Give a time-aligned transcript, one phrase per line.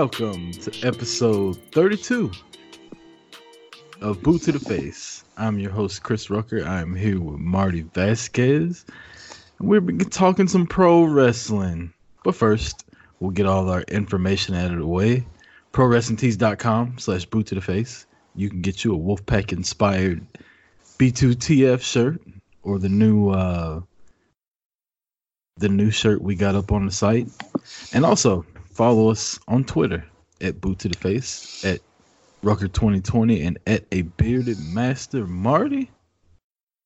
[0.00, 2.30] Welcome to episode 32
[4.00, 5.24] of Boot to the Face.
[5.36, 6.64] I'm your host, Chris Rucker.
[6.64, 8.86] I'm here with Marty Vasquez.
[9.58, 11.92] And we're talking some pro wrestling.
[12.24, 12.86] But first,
[13.18, 15.26] we'll get all our information out of the way.
[15.74, 18.06] ProWrestlingTees.com slash boot to the face.
[18.34, 20.24] You can get you a Wolfpack inspired
[20.98, 22.22] B2TF shirt
[22.62, 23.82] or the new uh
[25.58, 27.28] the new shirt we got up on the site.
[27.92, 28.46] And also
[28.80, 30.02] follow us on Twitter
[30.40, 31.80] at Boot to the Face, at
[32.42, 35.90] Rucker 2020, and at a bearded master Marty.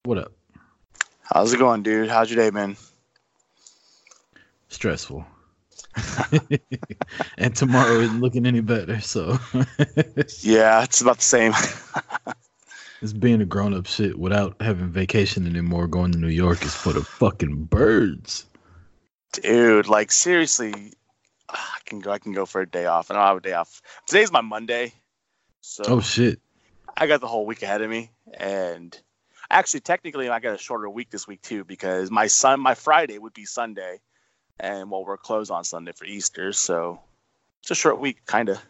[0.03, 0.33] What up?
[1.23, 2.09] How's it going, dude?
[2.09, 2.77] How's your day, man?
[4.71, 5.25] Stressful.
[7.39, 9.39] and tomorrow isn't looking any better, so
[10.41, 11.53] Yeah, it's about the same.
[13.03, 15.87] it's being a grown up shit without having vacation anymore.
[15.87, 18.47] Going to New York is for the fucking birds.
[19.33, 20.91] dude, like seriously,
[21.55, 23.11] I can go I can go for a day off.
[23.11, 23.81] and I don't have a day off.
[24.07, 24.93] Today's my Monday.
[25.61, 26.41] So Oh shit.
[26.97, 28.11] I got the whole week ahead of me.
[28.35, 28.97] And
[29.51, 33.19] actually technically I got a shorter week this week too, because my son my Friday
[33.19, 34.01] would be Sunday.
[34.61, 37.01] And well we're closed on Sunday for Easter, so
[37.63, 38.61] it's a short week kinda.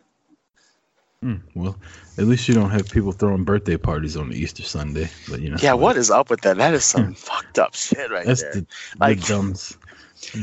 [1.22, 1.76] Hmm, well,
[2.18, 5.08] at least you don't have people throwing birthday parties on Easter Sunday.
[5.28, 5.56] But you know.
[5.60, 6.58] Yeah, what is up with that?
[6.58, 8.52] That is some fucked up shit right That's there.
[8.52, 8.66] the,
[9.00, 9.78] Like- the dumbs.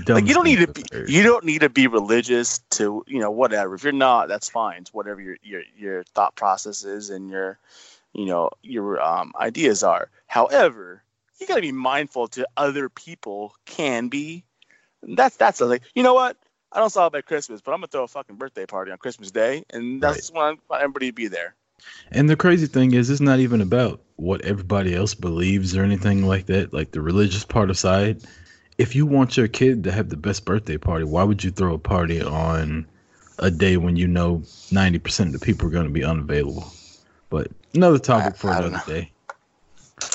[0.07, 3.31] like you don't need to be you don't need to be religious to you know
[3.31, 3.75] whatever.
[3.75, 4.81] If you're not that's fine.
[4.81, 7.59] It's whatever your your your thought process is and your
[8.13, 10.09] you know your um, ideas are.
[10.27, 11.03] However
[11.39, 14.43] you got to be mindful to other people can be.
[15.01, 16.37] That's that's the like you know what?
[16.71, 19.65] I don't celebrate christmas but i'm gonna throw a fucking birthday party on christmas day
[19.71, 21.53] and that's when i want everybody to be there.
[22.11, 26.25] And the crazy thing is, it's not even about what everybody else believes or anything
[26.25, 28.21] like that, like the religious part aside.
[28.81, 31.75] If you want your kid to have the best birthday party, why would you throw
[31.75, 32.87] a party on
[33.37, 34.39] a day when you know
[34.71, 36.65] 90% of the people are going to be unavailable?
[37.29, 39.11] But another topic I- for I another day.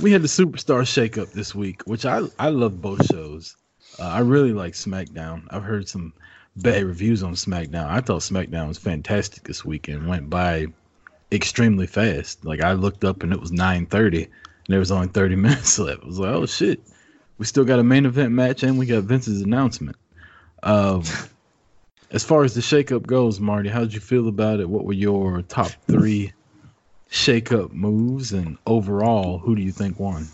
[0.03, 3.57] We had the Superstar Shakeup this week, which I, I love both shows.
[4.01, 5.45] Uh, I really like SmackDown.
[5.51, 6.13] I've heard some
[6.57, 7.87] bad reviews on SmackDown.
[7.87, 10.09] I thought SmackDown was fantastic this weekend.
[10.09, 10.67] Went by
[11.31, 12.45] extremely fast.
[12.45, 14.29] Like I looked up and it was 9:30 and
[14.67, 16.03] there was only 30 minutes left.
[16.03, 16.81] I was like, "Oh shit.
[17.39, 19.97] We still got a main event match and we got Vince's announcement."
[20.63, 21.03] Um
[22.11, 24.69] as far as the shakeup goes, Marty, how did you feel about it?
[24.69, 26.33] What were your top 3
[27.11, 30.29] shakeup moves and overall, who do you think won?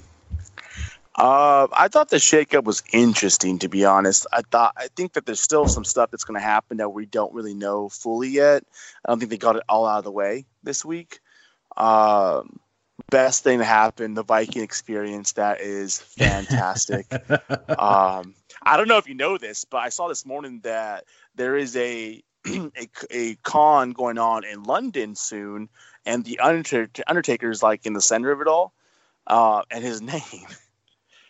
[1.15, 4.27] Uh, I thought the shakeup was interesting, to be honest.
[4.33, 7.05] I thought I think that there's still some stuff that's going to happen that we
[7.05, 8.65] don't really know fully yet.
[9.05, 11.21] I don't think they got it all out of the way this week.
[11.77, 12.59] Um,
[13.11, 15.33] best thing to happen, the Viking experience.
[15.33, 17.07] That is fantastic.
[17.79, 21.05] um, I don't know if you know this, but I saw this morning that
[21.35, 25.69] there is a a, a con going on in London soon,
[26.05, 28.73] and the Undertaker, is like in the center of it all,
[29.27, 30.47] uh, and his name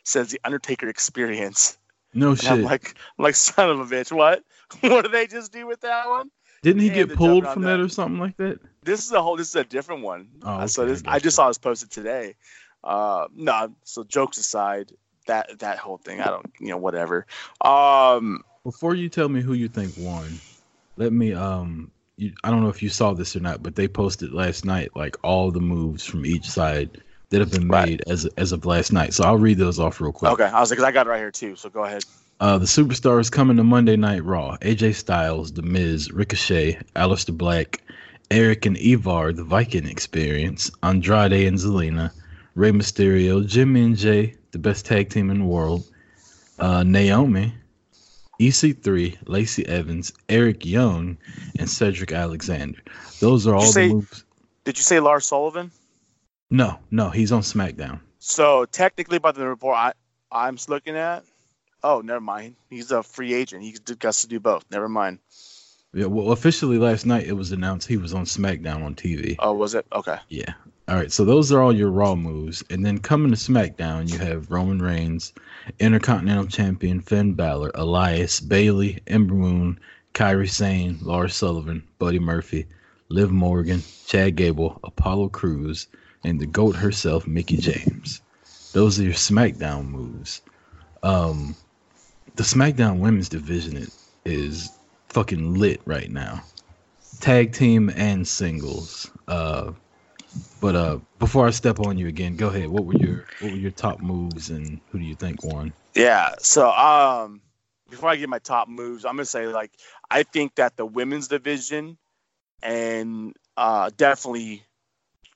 [0.04, 1.78] says the Undertaker Experience.
[2.14, 2.64] no And I'm shit.
[2.64, 4.42] like, I'm like, son of a bitch, what?
[4.80, 6.30] what did they just do with that one?
[6.62, 7.84] Didn't he get pulled from that that.
[7.84, 8.58] or something like that?
[8.84, 9.36] This is a whole.
[9.36, 10.28] This is a different one.
[10.42, 12.34] Oh, Uh, so okay, I this, I, just saw this posted today.
[12.84, 14.92] Uh, no, so jokes aside,
[15.26, 17.26] that that whole thing, I don't, you know, whatever.
[17.60, 20.40] Um, Before you tell me who you think won,
[20.96, 23.88] let me um you, I don't know if you saw this or not, but they
[23.88, 27.88] posted last night like all the moves from each side that have been Right.
[27.88, 29.14] made as as of last night.
[29.14, 30.32] So I'll read those off real quick.
[30.32, 31.56] okay, I was like, 'cause I got it right here too.
[31.56, 32.04] So go ahead.
[32.42, 37.80] Uh, the superstars coming to Monday Night Raw: AJ Styles, The Miz, Ricochet, Aleister Black,
[38.32, 42.10] Erik and Ivar, The Viking Experience, Andrade and Zelina,
[42.56, 45.88] Rey Mysterio, Jimmy and Jey, the best tag team in the world,
[46.58, 47.54] uh, Naomi,
[48.40, 51.18] EC3, Lacey Evans, Eric Young,
[51.60, 52.80] and Cedric Alexander.
[53.20, 54.24] Those are all the moves.
[54.64, 55.70] Did you say Lars Sullivan?
[56.50, 58.00] No, no, he's on SmackDown.
[58.18, 59.92] So technically, by the report I
[60.32, 61.24] I'm looking at,
[61.82, 62.56] oh, never mind.
[62.70, 63.62] He's a free agent.
[63.62, 64.64] He gets to do both.
[64.70, 65.18] Never mind.
[65.94, 69.36] Yeah, well, officially last night it was announced he was on SmackDown on TV.
[69.38, 69.86] Oh, was it?
[69.92, 70.16] Okay.
[70.30, 70.54] Yeah.
[70.88, 74.18] All right, so those are all your Raw moves, and then coming to SmackDown, you
[74.18, 75.32] have Roman Reigns,
[75.78, 79.78] Intercontinental Champion Finn Balor, Elias, Bayley, Ember Moon,
[80.12, 82.66] Kairi Sane, Lars Sullivan, Buddy Murphy,
[83.08, 85.86] Liv Morgan, Chad Gable, Apollo Crews,
[86.24, 88.20] and the GOAT herself, Mickie James.
[88.72, 90.40] Those are your SmackDown moves.
[91.02, 91.54] Um,
[92.36, 94.70] the SmackDown Women's Division is, is
[95.08, 96.42] fucking lit right now,
[97.20, 99.10] tag team and singles.
[99.28, 99.72] Uh,
[100.60, 102.68] but uh, before I step on you again, go ahead.
[102.68, 105.72] What were your what were your top moves, and who do you think won?
[105.94, 106.34] Yeah.
[106.38, 107.42] So um,
[107.90, 109.72] before I get my top moves, I'm gonna say like
[110.10, 111.98] I think that the women's division
[112.62, 114.62] and uh, definitely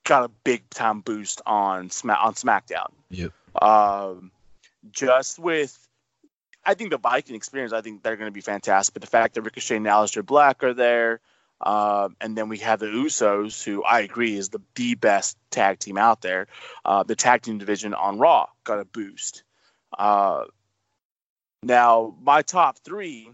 [0.04, 2.90] got a big time boost on Smack on SmackDown.
[3.10, 3.32] Yep.
[3.60, 4.30] Um,
[4.92, 5.85] just with,
[6.66, 8.92] I think the Viking experience, I think they're going to be fantastic.
[8.92, 11.20] But the fact that Ricochet and Aleister Black are there,
[11.60, 15.78] um, and then we have the Usos, who I agree is the the best tag
[15.78, 16.48] team out there.
[16.84, 19.44] Uh, the tag team division on Raw got a boost.
[19.96, 20.44] Uh,
[21.62, 23.30] now my top three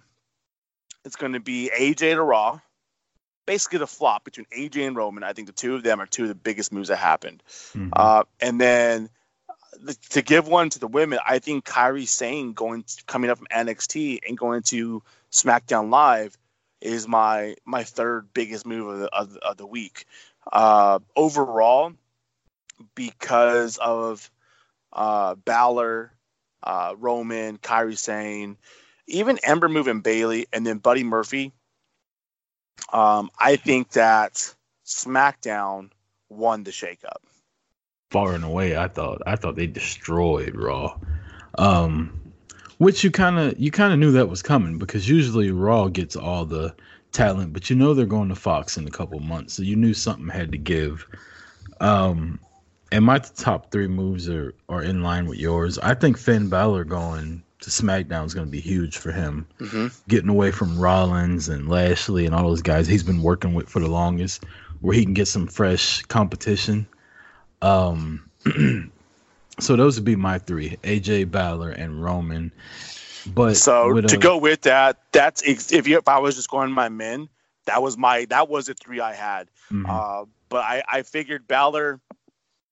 [1.04, 2.60] it's going to be AJ to Raw.
[3.44, 5.24] Basically, the flop between AJ and Roman.
[5.24, 7.42] I think the two of them are two of the biggest moves that happened.
[7.74, 7.90] Mhm.
[7.92, 9.10] Uh, and then
[10.10, 14.20] to give one to the women, I think Kairi Sane going coming up from NXT
[14.26, 16.36] and going to SmackDown Live
[16.80, 20.04] is my my third biggest move of the, of, of the week.
[20.52, 21.92] Uh, overall,
[22.94, 24.30] because of
[24.92, 26.12] uh, Balor,
[26.62, 28.56] uh, Roman, Kairi Sane,
[29.06, 31.52] even Ember moving Bayley, and then Buddy Murphy.
[32.92, 34.54] Um, I think that
[34.84, 35.90] SmackDown
[36.28, 37.22] won the shakeup.
[38.12, 40.94] Far and away i thought i thought they destroyed raw.
[41.58, 42.18] Um
[42.78, 46.14] which you kind of you kind of knew that was coming because usually raw gets
[46.16, 46.74] all the
[47.12, 49.94] talent but you know they're going to fox in a couple months so you knew
[49.94, 51.06] something had to give.
[51.80, 52.38] Um
[52.90, 55.78] and my top three moves are are in line with yours?
[55.78, 59.46] I think finn Balor going to smackdown is going to be huge for him.
[59.60, 59.86] Mm-hmm.
[60.08, 63.80] getting away from rollins and lashley and all those guys he's been working with for
[63.80, 64.44] the longest
[64.80, 66.86] where he can get some fresh competition
[67.62, 68.28] um,
[69.60, 72.52] so those would be my three: AJ Balor and Roman.
[73.34, 76.72] But So to a- go with that, that's if you if I was just going
[76.72, 77.28] my men,
[77.66, 79.48] that was my that was the three I had.
[79.70, 79.88] Mhm.
[79.88, 82.00] Uh, but I I figured Balor,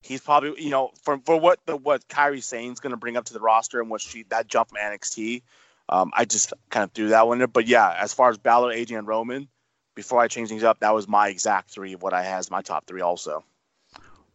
[0.01, 3.25] he's probably you know for for what the what Kairi Sane's going to bring up
[3.25, 5.43] to the roster and what she that jump from NXT,
[5.89, 7.49] um, I just kind of threw that one in.
[7.49, 9.47] But yeah, as far as Balor, AJ, and Roman,
[9.95, 12.51] before I change things up, that was my exact three of what I had as
[12.51, 13.43] my top three also.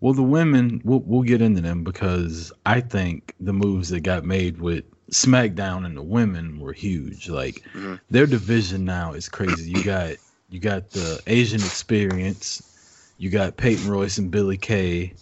[0.01, 4.25] Well, the women, we'll we'll get into them because I think the moves that got
[4.25, 7.29] made with SmackDown and the women were huge.
[7.29, 8.01] Like Mhm.
[8.11, 9.71] their division now is crazy.
[9.71, 10.17] You got
[10.51, 12.63] you got the Asian experience.
[13.19, 15.15] You got Peyton Royce and Billie Kay.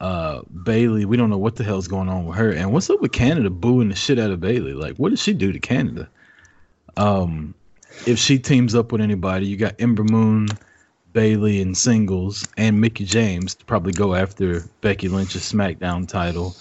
[0.00, 2.52] Uh, Bayley, we don't know what the hell's going on with her.
[2.52, 4.72] And what's up with Canada booing the shit out of Bayley?
[4.72, 6.08] Like, what did she do to Canada?
[6.96, 7.54] Um,
[8.06, 10.48] if she teams up with anybody, you got Ember Moon,
[11.18, 16.54] Bayley in singles, and Mickie James to probably go after Becky Lynch's SmackDown title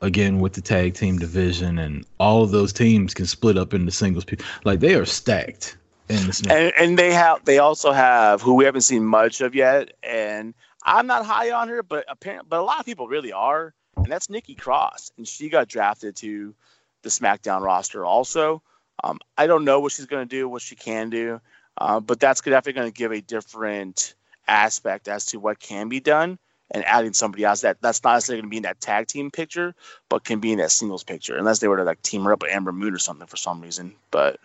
[0.00, 3.90] again with the tag team division, and all of those teams can split up into
[3.90, 4.24] singles.
[4.24, 4.46] people.
[4.62, 5.76] Like they are stacked
[6.08, 6.56] in the Smack.
[6.56, 10.54] and and they have they also have who we haven't seen much of yet, and
[10.84, 14.06] I'm not high on her, but apparently, but a lot of people really are, and
[14.06, 16.54] that's Nikki Cross, and she got drafted to
[17.02, 18.62] the SmackDown roster also.
[19.02, 21.40] Um, I don't know what she's going to do, what she can do,
[21.80, 24.14] uh, but that's definitely going to give a different
[24.46, 26.38] aspect as to what can be done,
[26.70, 29.30] and adding somebody else that that's not necessarily going to be in that tag team
[29.30, 29.74] picture,
[30.08, 32.42] but can be in that singles picture, unless they were to like team her up
[32.42, 33.94] with Ember Moon or something for some reason.
[34.10, 34.38] But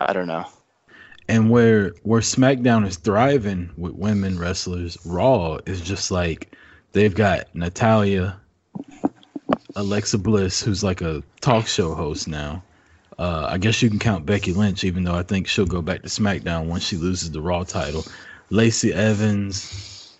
[0.00, 0.46] I don't know.
[1.28, 6.56] And where where SmackDown is thriving with women wrestlers, Raw is just like
[6.92, 8.40] they've got Natalya,
[9.76, 12.62] Alexa Bliss, who's like a talk show host now.
[13.18, 16.02] Uh, I guess you can count Becky Lynch, even though I think she'll go back
[16.02, 18.04] to SmackDown once she loses the Raw title.
[18.50, 20.16] Lacey Evans,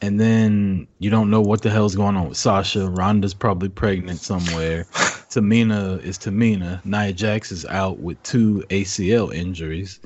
[0.00, 2.88] and then you don't know what the hell's going on with Sasha.
[2.88, 4.84] Ronda's probably pregnant somewhere.
[5.30, 6.84] Tamina is Tamina.
[6.84, 10.00] Nia Jax is out with two ACL injuries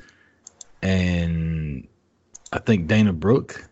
[0.81, 1.87] and
[2.51, 3.67] I think Dana Brooke.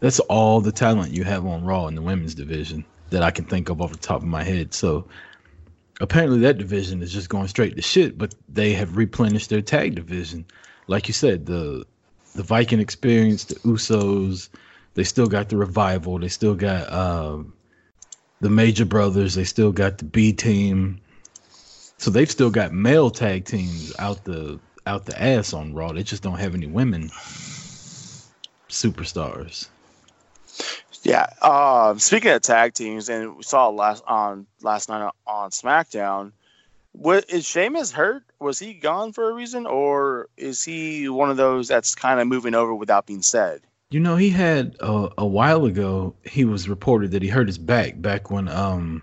[0.00, 3.44] That's all the talent you have on Raw in the women's division that I can
[3.44, 4.74] think of off the top of my head.
[4.74, 5.06] So
[6.00, 9.94] apparently that division is just going straight to shit, but they have replenished their tag
[9.94, 10.44] division.
[10.86, 11.86] Like you said, the
[12.34, 14.50] the Viking experience, the Usos,
[14.94, 17.54] they still got the revival, they still got um,
[18.40, 21.00] the Major Brothers, they still got the B team.
[21.98, 25.92] So they've still got male tag teams out the out the ass on Raw.
[25.92, 27.08] They just don't have any women
[28.68, 29.68] superstars.
[31.06, 31.26] Yeah.
[31.40, 36.32] Um, speaking of tag teams, and we saw last on last night on SmackDown.
[36.92, 38.24] What is Sheamus hurt?
[38.40, 42.26] Was he gone for a reason, or is he one of those that's kind of
[42.26, 43.60] moving over without being said?
[43.90, 46.14] You know, he had uh, a while ago.
[46.24, 49.02] He was reported that he hurt his back back when um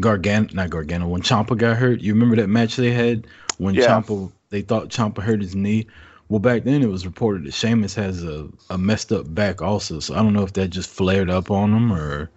[0.00, 2.00] Gargano, not Gargano, when Ciampa got hurt.
[2.00, 3.26] You remember that match they had
[3.58, 3.86] when Yeah.
[3.86, 5.86] Ciampa they thought Ciampa hurt his knee.
[6.28, 10.00] Well, back then it was reported that Sheamus has a, a messed up back also.
[10.00, 12.30] So I don't know if that just flared up on him or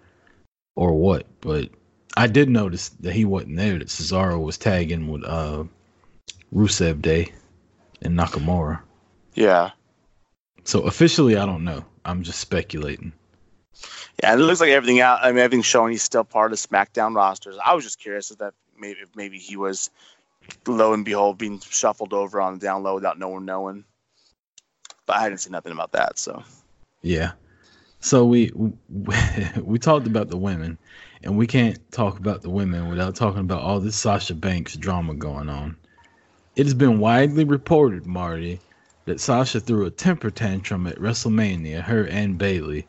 [0.75, 1.25] or what.
[1.41, 1.70] But
[2.15, 3.79] I did notice that he wasn't there.
[3.79, 5.63] That Cesaro was tagging with uh
[6.53, 7.32] Rusev Day
[8.01, 8.79] and Nakamura.
[9.34, 9.72] Yeah.
[10.63, 11.86] So officially, I don't know.
[12.03, 13.13] I'm just speculating.
[14.22, 15.20] Yeah, it looks like everything out.
[15.22, 17.58] I mean, everything's showing he's still part of the SmackDown rosters.
[17.63, 19.89] I was just curious if that maybe if maybe he was,
[20.65, 23.83] lo and behold, being shuffled over on the down low without no one knowing.
[25.05, 26.19] But I hadn't seen nothing about that.
[26.19, 26.43] So
[27.01, 27.31] Yeah.
[27.99, 28.51] So we
[29.61, 30.77] we talked about the women,
[31.23, 35.13] and we can't talk about the women without talking about all this Sasha Banks drama
[35.15, 35.75] going on.
[36.55, 38.59] It has been widely reported, Marty,
[39.05, 42.87] that Sasha threw a temper tantrum at WrestleMania, her and Bayley,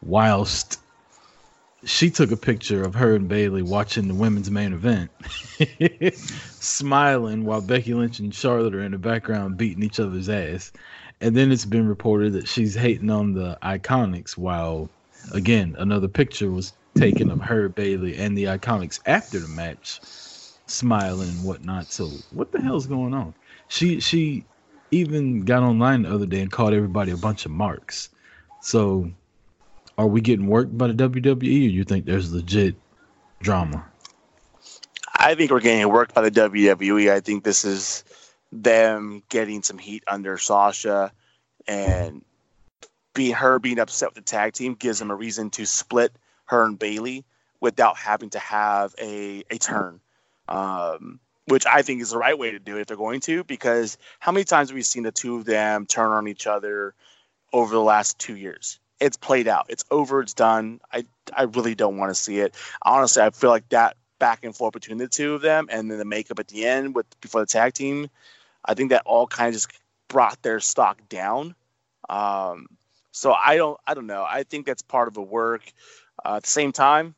[0.00, 0.80] whilst
[1.84, 5.10] she took a picture of her and Bayley watching the women's main event,
[6.14, 10.72] smiling while Becky Lynch and Charlotte are in the background beating each other's ass.
[11.20, 14.88] And then it's been reported that she's hating on the Iconics while,
[15.32, 20.00] again, another picture was taken of her, Bayley, and the Iconics after the match,
[20.66, 21.86] smiling and whatnot.
[21.86, 23.34] So what the hell's going on?
[23.68, 24.44] She she
[24.90, 28.10] even got online the other day and called everybody a bunch of marks.
[28.60, 29.10] So
[29.96, 32.74] are we getting worked by the WWE or you think there's legit
[33.40, 33.84] drama?
[35.14, 37.10] I think we're getting worked by the WWE.
[37.10, 38.04] I think this is
[38.50, 41.12] them getting some heat under Sasha,
[41.66, 42.22] and
[43.14, 46.12] being her being upset with the tag team gives them a reason to split
[46.46, 47.24] her and Bayley
[47.60, 50.00] without having to have a a turn.
[50.48, 53.44] Um, which I think is the right way to do it if they're going to,
[53.44, 56.94] because how many times have we seen the two of them turn on each other
[57.52, 58.78] over the last two years?
[59.04, 59.66] It's played out.
[59.68, 60.22] It's over.
[60.22, 60.80] It's done.
[60.90, 61.04] I
[61.36, 62.54] I really don't want to see it.
[62.80, 65.98] Honestly, I feel like that back and forth between the two of them, and then
[65.98, 68.08] the makeup at the end with before the tag team.
[68.64, 69.68] I think that all kind of just
[70.08, 71.54] brought their stock down.
[72.08, 72.68] Um,
[73.12, 74.24] so I don't I don't know.
[74.26, 75.70] I think that's part of the work.
[76.24, 77.14] Uh, at the same time,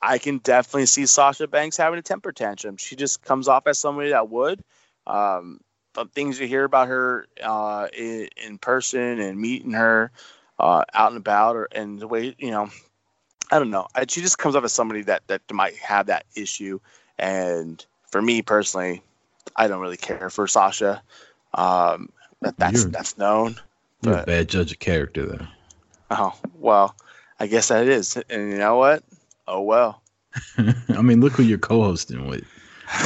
[0.00, 2.78] I can definitely see Sasha Banks having a temper tantrum.
[2.78, 4.64] She just comes off as somebody that would.
[5.06, 5.60] Um,
[5.92, 10.12] the things you hear about her uh, in, in person and meeting her
[10.58, 12.68] uh, out and about, or and the way you know,
[13.50, 13.86] I don't know.
[13.94, 16.78] I, she just comes off as somebody that that might have that issue.
[17.18, 19.02] And for me personally,
[19.56, 21.02] I don't really care for Sasha.
[21.54, 22.10] Um,
[22.42, 23.56] that that's You're- that's known.
[24.02, 25.46] You're a bad judge of character though.
[26.10, 26.94] Oh well,
[27.40, 28.16] I guess that is.
[28.28, 29.02] And you know what?
[29.48, 30.02] Oh well.
[30.58, 32.44] I mean, look who you're co-hosting with.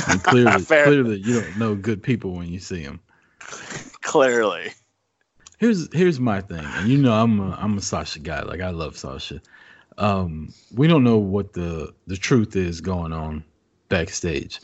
[0.09, 3.01] And clearly, clearly, you don't know good people when you see them.
[4.03, 4.73] Clearly.
[5.61, 8.41] Here's here's my thing, and you know I'm a I'm a Sasha guy.
[8.43, 9.43] Like I love Sasha.
[9.99, 13.45] Um, we don't know what the the truth is going on
[13.91, 14.59] backstage.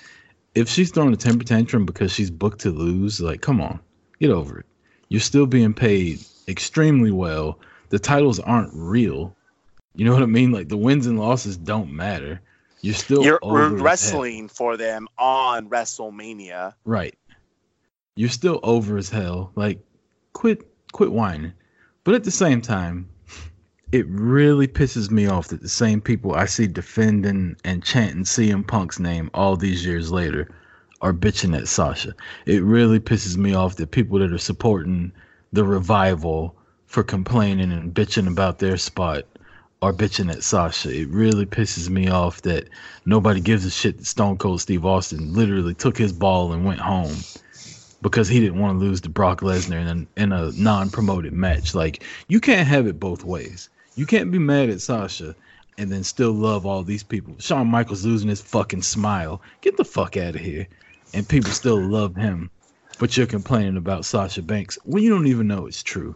[0.55, 3.79] If she's throwing a temper tantrum because she's booked to lose, like come on,
[4.21, 4.67] get over it.
[5.11, 7.61] You're still being paid extremely well.
[7.91, 9.37] The titles aren't real.
[9.95, 10.51] You know what I mean?
[10.51, 12.41] Like the wins and losses don't matter.
[12.81, 13.85] You're still You're over we're as hell.
[13.85, 16.73] wrestling for them on WrestleMania.
[16.87, 17.19] Right.
[18.15, 19.53] You're still over as hell.
[19.57, 19.81] Like,
[20.33, 21.53] quit quit whining.
[22.05, 23.09] But at the same time,
[23.93, 28.67] it really pisses me off that the same people I see defending and chanting CM
[28.67, 30.49] Punk's name all these years later
[31.01, 32.15] are bitching at Sasha.
[32.47, 35.13] It really pisses me off that people that are supporting
[35.53, 39.25] the revival for complaining and bitching about their spot
[39.83, 40.91] are bitching at Sasha.
[40.91, 42.69] It really pisses me off that
[43.05, 46.81] nobody gives a shit that Stone Cold Steve Austin literally took his ball and went
[46.81, 47.17] home
[48.11, 51.75] because he didn't want to lose to Brock Lesnar in a, in a non-promoted match.
[51.75, 53.69] Like you can't have it both ways.
[53.97, 55.35] You can't be mad at Sasha
[55.77, 57.35] and then still love all these people.
[57.39, 59.43] Shawn Michaels losing his fucking smile.
[59.61, 60.69] Get the fuck out of here.
[61.15, 62.49] And people still love him.
[62.99, 66.15] But you're complaining about Sasha Banks when you don't even know it's true.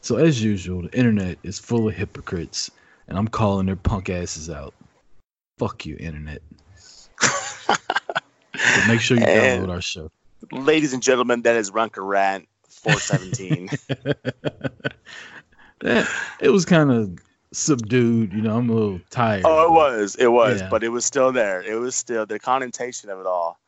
[0.00, 2.70] So as usual, the internet is full of hypocrites,
[3.08, 4.74] and I'm calling their punk asses out.
[5.58, 6.42] Fuck you, internet.
[7.68, 10.10] But make sure you And- download our show.
[10.52, 13.70] Ladies and gentlemen, that is Rucker Rant 417.
[15.84, 16.04] Eh,
[16.40, 17.18] it was kind of
[17.52, 18.32] subdued.
[18.32, 19.44] You know, I'm a little tired.
[19.46, 20.16] oh, it was.
[20.16, 20.60] It was.
[20.60, 20.68] Yeah.
[20.70, 21.62] But it was still there.
[21.62, 23.58] It was still the connotation of it all.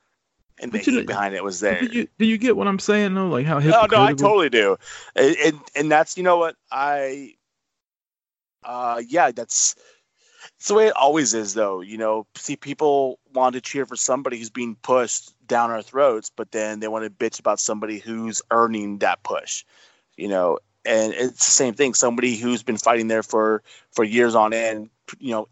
[0.60, 1.80] And the But you heat behind it was there.
[1.80, 3.28] Do you, do you get what I'm saying though?
[3.28, 3.98] Like how No, hypocritical?
[3.98, 4.76] no, I totally do.
[5.16, 7.34] And, and and that's you know what I
[8.62, 9.74] Uh, yeah, that's
[10.56, 11.80] it's the way it always is, though.
[11.80, 16.30] You know, see, people want to cheer for somebody who's being pushed down our throats,
[16.34, 19.64] but then they want to bitch about somebody who's earning that push.
[20.16, 21.92] You know, and it's the same thing.
[21.92, 24.88] Somebody who's been fighting there for for years on end,
[25.18, 25.48] you know,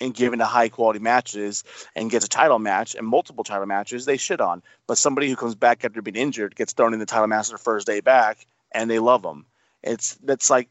[0.00, 4.06] and given a high quality matches and gets a title match and multiple title matches,
[4.06, 4.62] they shit on.
[4.86, 7.58] But somebody who comes back after being injured gets thrown in the title match their
[7.58, 9.44] first day back, and they love them.
[9.82, 10.70] It's that's like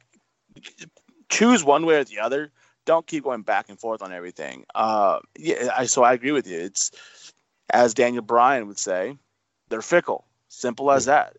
[1.29, 2.51] choose one way or the other.
[2.85, 4.65] Don't keep going back and forth on everything.
[4.73, 6.57] Uh, yeah, I, so I agree with you.
[6.57, 7.30] It's
[7.71, 9.17] as Daniel Bryan would say,
[9.69, 10.25] they're fickle.
[10.49, 11.37] Simple as that.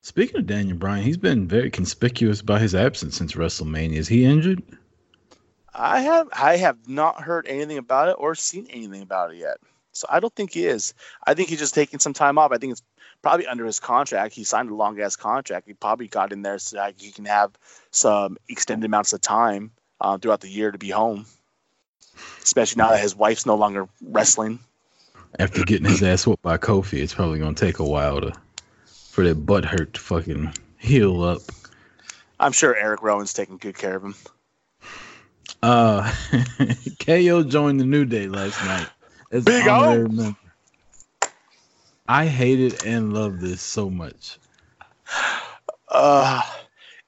[0.00, 3.94] Speaking of Daniel Bryan, he's been very conspicuous by his absence since WrestleMania.
[3.94, 4.62] Is he injured?
[5.74, 9.58] I have I have not heard anything about it or seen anything about it yet.
[9.92, 10.94] So I don't think he is.
[11.26, 12.52] I think he's just taking some time off.
[12.52, 12.82] I think it's
[13.22, 14.34] probably under his contract.
[14.34, 15.66] He signed a long ass contract.
[15.66, 17.52] He probably got in there so that he can have
[17.90, 19.70] some extended amounts of time
[20.00, 21.26] uh, throughout the year to be home.
[22.42, 24.60] Especially now that his wife's no longer wrestling.
[25.38, 28.32] After getting his ass whooped by Kofi, it's probably gonna take a while to
[28.86, 31.40] for that butt hurt to fucking heal up.
[32.40, 34.14] I'm sure Eric Rowan's taking good care of him.
[35.62, 36.12] Uh,
[36.98, 38.88] KO joined the New Day last night.
[39.30, 40.34] As Big O.
[42.08, 44.38] I hated and loved this so much.
[45.94, 46.40] Uh,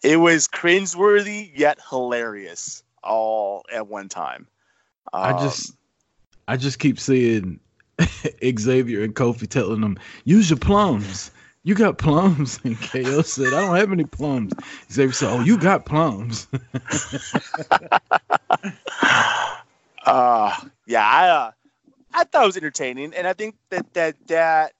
[0.02, 4.46] it was cringeworthy yet hilarious all at one time.
[5.10, 5.72] I Um, just,
[6.46, 7.60] I just keep seeing
[8.58, 11.30] Xavier and Kofi telling them, "Use your plums."
[11.66, 14.52] You got plums, and KO said, "I don't have any plums."
[14.92, 16.46] Xavier said, "Oh, you got plums."
[20.06, 20.54] uh
[20.86, 21.50] yeah i uh
[22.12, 24.72] i thought it was entertaining and i think that that that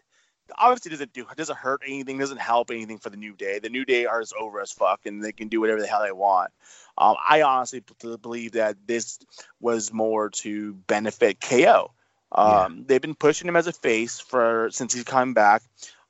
[0.59, 3.85] obviously doesn't do doesn't hurt anything doesn't help anything for the new day the new
[3.85, 6.51] day are as over as fuck and they can do whatever the hell they want
[6.99, 7.83] um i honestly
[8.21, 9.19] believe that this
[9.61, 11.91] was more to benefit ko
[12.35, 15.63] um they've been pushing him as a face for since he's come back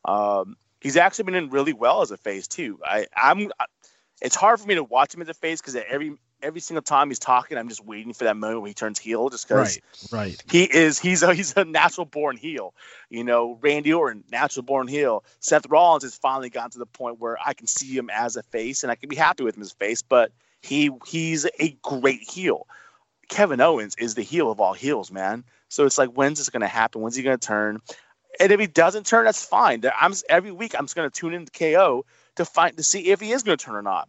[0.05, 3.51] um he's actually been in really well as a face too i i'm
[4.23, 7.09] it's hard for me to watch him as a face because every every single time
[7.09, 9.81] he's talking, I'm just waiting for that moment when he turns heel, just because
[10.13, 10.45] right, right.
[10.51, 12.75] he is he's a he's a natural born heel.
[13.09, 15.25] You know, Randy Orton, natural born heel.
[15.41, 18.43] Seth Rollins has finally gotten to the point where I can see him as a
[18.43, 21.77] face and I can be happy with him as a face, but he he's a
[21.83, 22.67] great heel.
[23.29, 25.45] Kevin Owens is the heel of all heels, man.
[25.69, 27.01] So it's like, when's this gonna happen?
[27.03, 27.81] When's he gonna turn?
[28.41, 29.83] And if he doesn't turn, that's fine.
[30.01, 32.05] I'm every week I'm just gonna tune in to KO
[32.37, 34.09] to find to see if he is gonna turn or not.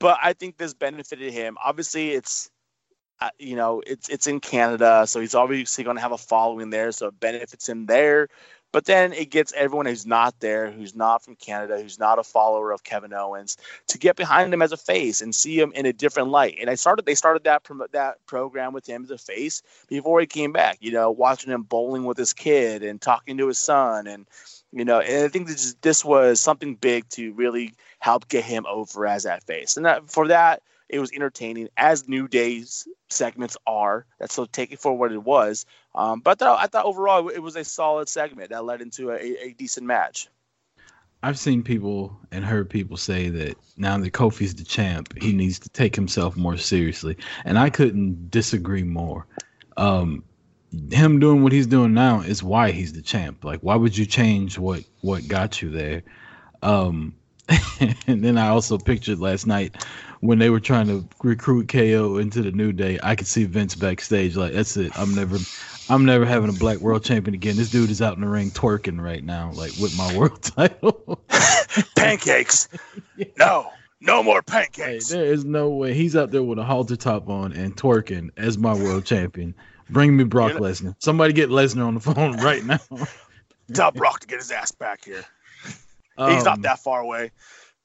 [0.00, 1.56] But I think this benefited him.
[1.64, 2.50] Obviously, it's
[3.20, 6.70] uh, you know it's it's in Canada, so he's obviously going to have a following
[6.70, 8.28] there, so it benefits him there.
[8.74, 12.24] But then it gets everyone who's not there, who's not from Canada, who's not a
[12.24, 13.56] follower of Kevin Owens,
[13.86, 16.56] to get behind him as a face and see him in a different light.
[16.60, 20.18] And I started, they started that prom- that program with him as a face before
[20.18, 20.78] he came back.
[20.80, 24.26] You know, watching him bowling with his kid and talking to his son, and
[24.72, 28.66] you know, and I think this this was something big to really help get him
[28.66, 29.76] over as that face.
[29.76, 30.62] And that for that,
[30.94, 34.06] it was entertaining as New Day's segments are.
[34.20, 35.66] That's so take it for what it was.
[35.92, 39.10] Um, but I thought, I thought overall it was a solid segment that led into
[39.10, 40.28] a, a decent match.
[41.24, 45.58] I've seen people and heard people say that now that Kofi's the champ, he needs
[45.60, 49.26] to take himself more seriously, and I couldn't disagree more.
[49.76, 50.22] Um,
[50.92, 53.42] him doing what he's doing now is why he's the champ.
[53.42, 56.02] Like, why would you change what what got you there?
[56.62, 57.14] Um,
[58.06, 59.84] and then I also pictured last night
[60.20, 62.98] when they were trying to recruit KO into the New Day.
[63.02, 64.98] I could see Vince backstage like, "That's it.
[64.98, 65.36] I'm never,
[65.88, 67.56] I'm never having a black world champion again.
[67.56, 71.22] This dude is out in the ring twerking right now, like with my world title."
[71.96, 72.68] pancakes.
[73.38, 75.08] No, no more Hey, pancakes.
[75.08, 78.56] there is no way he's out there with a halter top on and twerking as
[78.56, 79.54] my world champion.
[79.90, 80.94] Bring me Brock Lesnar.
[80.98, 82.78] Somebody get Lesnar on the phone right now.
[83.74, 85.24] Tell Brock to get his ass back here.
[86.16, 87.32] He's not Um, that far away.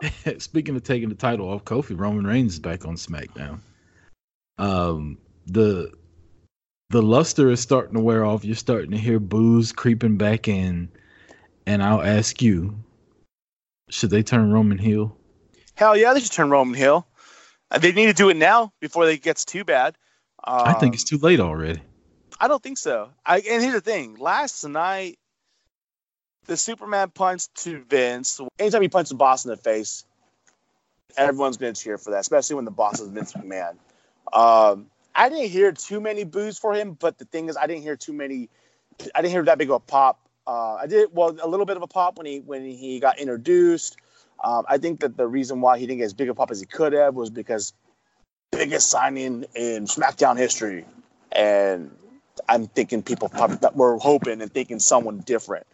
[0.37, 3.59] Speaking of taking the title off Kofi, Roman Reigns is back on SmackDown.
[4.57, 5.91] Um, the
[6.89, 8.43] the luster is starting to wear off.
[8.43, 10.89] You're starting to hear boos creeping back in,
[11.65, 12.77] and I'll ask you:
[13.89, 15.17] Should they turn Roman heel?
[15.75, 17.07] Hell yeah, they should turn Roman heel.
[17.71, 19.97] Uh, They need to do it now before it gets too bad.
[20.43, 21.81] Um, I think it's too late already.
[22.39, 23.11] I don't think so.
[23.25, 25.19] I and here's the thing: last night,
[26.49, 28.41] the Superman punch to Vince.
[28.57, 30.03] Anytime you punch the boss in the face,
[31.15, 33.75] everyone's going to cheer for that, especially when the boss is Vince McMahon.
[34.33, 37.83] Um, I didn't hear too many boos for him, but the thing is, I didn't
[37.83, 38.49] hear too many.
[39.13, 40.19] I didn't hear that big of a pop.
[40.47, 43.19] Uh, I did well a little bit of a pop when he when he got
[43.19, 43.97] introduced.
[44.43, 46.59] Um, I think that the reason why he didn't get as big a pop as
[46.59, 47.73] he could have was because
[48.51, 50.85] biggest signing in SmackDown history,
[51.31, 51.95] and
[52.47, 55.67] I'm thinking people probably were hoping and thinking someone different.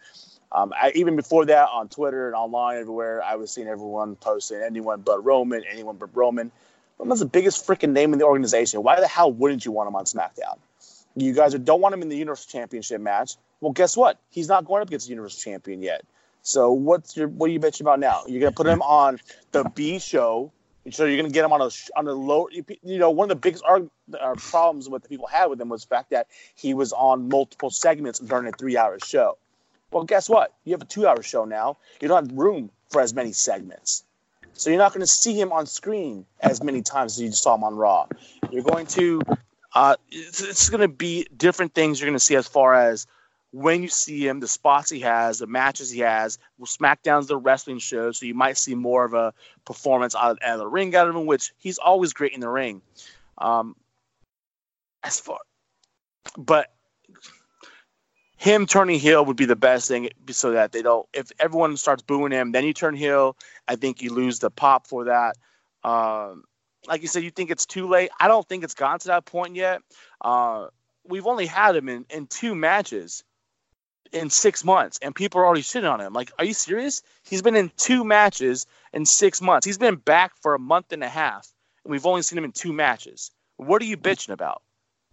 [0.51, 4.62] Um, I, even before that, on Twitter and online everywhere, I was seeing everyone posting
[4.62, 6.51] anyone but Roman, anyone but Roman.
[6.97, 8.84] Roman's the biggest freaking name in the organization.
[8.84, 10.58] Why the hell wouldn't you want him on SmackDown?
[11.15, 13.36] You guys don't want him in the Universal Championship match.
[13.62, 14.19] Well, guess what?
[14.29, 16.03] He's not going up against the Universal Champion yet.
[16.41, 18.21] So what's your what are you bitching about now?
[18.27, 19.19] You're gonna put him on
[19.51, 20.51] the B show,
[20.91, 22.47] so you're gonna get him on a on a low.
[22.84, 25.69] You know, one of the biggest arg, uh, problems with the people had with him
[25.69, 29.38] was the fact that he was on multiple segments during a three-hour show.
[29.91, 30.54] Well, guess what?
[30.63, 31.78] You have a two-hour show now.
[32.02, 34.04] You don't have room for as many segments,
[34.54, 37.56] so you're not going to see him on screen as many times as you saw
[37.56, 38.08] him on Raw.
[38.52, 39.21] You're going to.
[39.74, 43.08] Uh, it's, it's going to be different things you're going to see as far as
[43.52, 46.38] when you see him, the spots he has, the matches he has.
[46.58, 50.60] Well, SmackDown's the wrestling show, so you might see more of a performance out of,
[50.60, 52.82] the ring out of him, which he's always great in the ring.
[53.38, 53.78] Um,
[55.04, 55.39] as far,
[56.38, 56.74] but
[58.45, 61.08] him turning heel would be the best thing, so that they don't.
[61.13, 63.36] If everyone starts booing him, then you turn heel.
[63.67, 65.36] I think you lose the pop for that.
[65.84, 66.43] Um,
[66.88, 68.12] like you said, you think it's too late.
[68.19, 69.81] I don't think it's gone to that point yet.
[70.21, 70.67] Uh,
[71.03, 73.23] we've only had him in, in two matches
[74.12, 76.13] in six months, and people are already shitting on him.
[76.13, 77.01] Like, are you serious?
[77.23, 79.65] He's been in two matches in six months.
[79.65, 81.51] He's been back for a month and a half,
[81.84, 83.31] and we've only seen him in two matches.
[83.58, 84.62] What are you bitching about?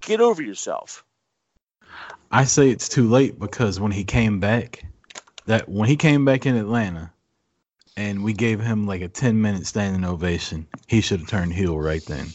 [0.03, 1.03] Get over yourself.
[2.31, 4.85] I say it's too late because when he came back,
[5.47, 7.13] that when he came back in Atlanta,
[7.97, 11.79] and we gave him like a ten minute standing ovation, he should have turned heel
[11.79, 12.33] right then,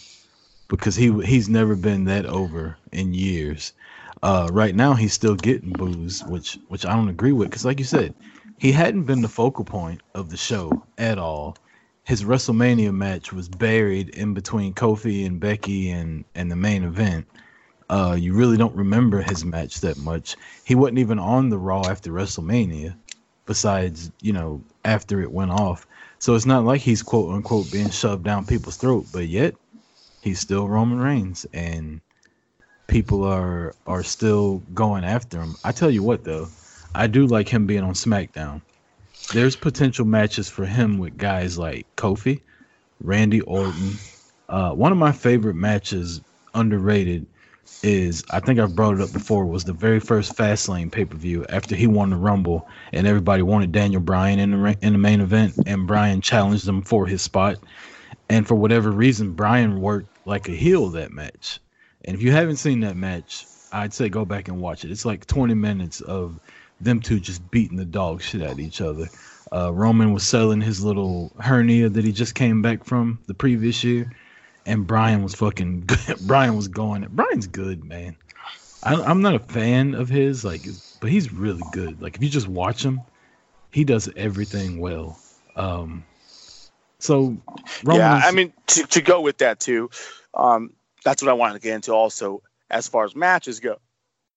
[0.67, 3.73] because he he's never been that over in years.
[4.21, 7.49] Uh, right now, he's still getting boos, which which I don't agree with.
[7.49, 8.13] Because, like you said,
[8.59, 11.57] he hadn't been the focal point of the show at all.
[12.03, 17.27] His WrestleMania match was buried in between Kofi and Becky and and the main event.
[17.89, 20.35] Uh, you really don't remember his match that much.
[20.65, 22.95] He wasn't even on the Raw after WrestleMania,
[23.45, 25.87] besides you know after it went off.
[26.19, 29.55] So it's not like he's quote unquote being shoved down people's throat, but yet
[30.21, 32.01] he's still Roman Reigns and
[32.87, 35.55] people are are still going after him.
[35.63, 36.47] I tell you what though,
[36.95, 38.61] I do like him being on SmackDown.
[39.33, 42.41] There's potential matches for him with guys like Kofi,
[43.01, 43.97] Randy Orton.
[44.47, 46.21] Uh, one of my favorite matches,
[46.53, 47.25] underrated,
[47.83, 49.45] is I think I've brought it up before.
[49.45, 53.43] Was the very first Fastlane pay per view after he won the Rumble and everybody
[53.43, 57.21] wanted Daniel Bryan in the in the main event and Bryan challenged him for his
[57.21, 57.57] spot,
[58.29, 61.59] and for whatever reason Bryan worked like a heel that match
[62.07, 64.91] and if you haven't seen that match, I'd say go back and watch it.
[64.91, 66.39] It's like 20 minutes of
[66.79, 69.09] them two just beating the dog shit at each other.
[69.51, 73.83] Uh, Roman was selling his little hernia that he just came back from the previous
[73.83, 74.09] year,
[74.67, 75.81] and Bryan was fucking.
[75.87, 76.19] good.
[76.19, 77.07] Bryan was going.
[77.09, 78.15] Bryan's good, man.
[78.83, 80.67] I, I'm not a fan of his, like,
[80.99, 82.01] but he's really good.
[82.01, 83.01] Like if you just watch him,
[83.71, 85.19] he does everything well.
[85.55, 86.05] Um,
[86.99, 87.37] so
[87.83, 89.89] Roman yeah, I mean to, to go with that too.
[90.33, 93.77] Um, that's what I wanted to get into also as far as matches go,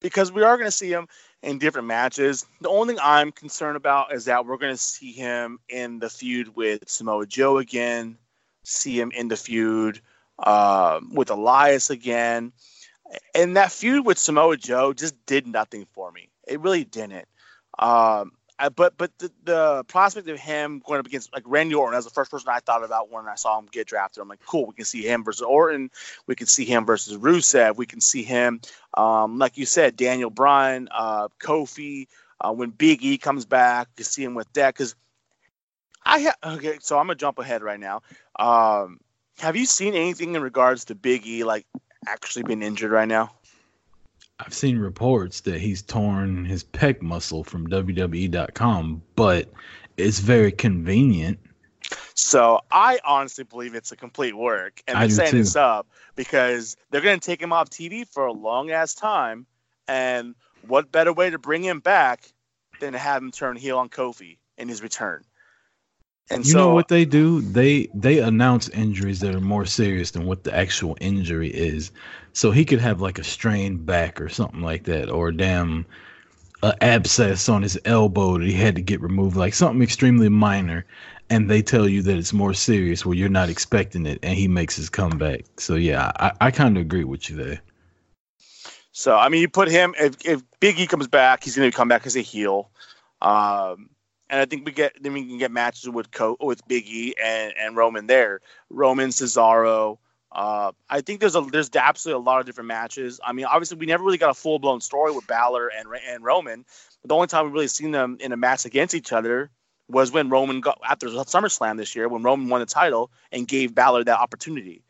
[0.00, 1.08] because we are going to see him
[1.42, 2.46] in different matches.
[2.60, 6.08] The only thing I'm concerned about is that we're going to see him in the
[6.08, 8.16] feud with Samoa Joe again,
[8.64, 10.00] see him in the feud
[10.42, 12.52] uh, with Elias again.
[13.34, 16.28] And that feud with Samoa Joe just did nothing for me.
[16.46, 17.26] It really didn't.
[17.78, 21.96] Um, I, but but the, the prospect of him going up against like Randy Orton
[21.96, 24.20] as the first person I thought about when I saw him get drafted.
[24.20, 25.90] I'm like, cool, we can see him versus Orton.
[26.26, 27.76] We can see him versus Rusev.
[27.76, 28.60] We can see him,
[28.94, 32.06] um, like you said, Daniel Bryan, uh, Kofi.
[32.42, 34.94] Uh, when Big E comes back, you see him with that because
[36.04, 36.78] I ha- okay.
[36.80, 38.02] So I'm gonna jump ahead right now.
[38.38, 39.00] Um,
[39.40, 41.66] have you seen anything in regards to Big E like
[42.06, 43.32] actually being injured right now?
[44.38, 49.50] I've seen reports that he's torn his pec muscle from WWE.com, but
[49.96, 51.38] it's very convenient.
[52.14, 57.00] So I honestly believe it's a complete work, and they're setting this up because they're
[57.00, 59.46] going to take him off TV for a long ass time,
[59.88, 60.34] and
[60.66, 62.32] what better way to bring him back
[62.80, 65.24] than to have him turn heel on Kofi in his return?
[66.30, 67.40] And you so, know what they do?
[67.40, 71.90] They they announce injuries that are more serious than what the actual injury is.
[72.32, 75.84] So he could have like a strained back or something like that, or damn
[76.62, 80.86] uh, abscess on his elbow that he had to get removed, like something extremely minor.
[81.30, 84.48] And they tell you that it's more serious where you're not expecting it, and he
[84.48, 85.44] makes his comeback.
[85.58, 87.60] So yeah, I, I kind of agree with you there.
[88.92, 91.76] So I mean, you put him if if Big E comes back, he's going to
[91.76, 92.70] come back as a heel.
[93.22, 93.89] Um,
[94.30, 97.14] and I think we get then we can get matches with Co- with Big E
[97.22, 98.40] and, and Roman there.
[98.70, 99.98] Roman Cesaro,
[100.32, 103.20] Uh, I think there's a there's absolutely a lot of different matches.
[103.24, 106.24] I mean, obviously we never really got a full blown story with Balor and and
[106.24, 106.64] Roman.
[107.02, 109.50] But the only time we really seen them in a match against each other
[109.88, 113.74] was when Roman got after SummerSlam this year when Roman won the title and gave
[113.74, 114.84] Balor that opportunity.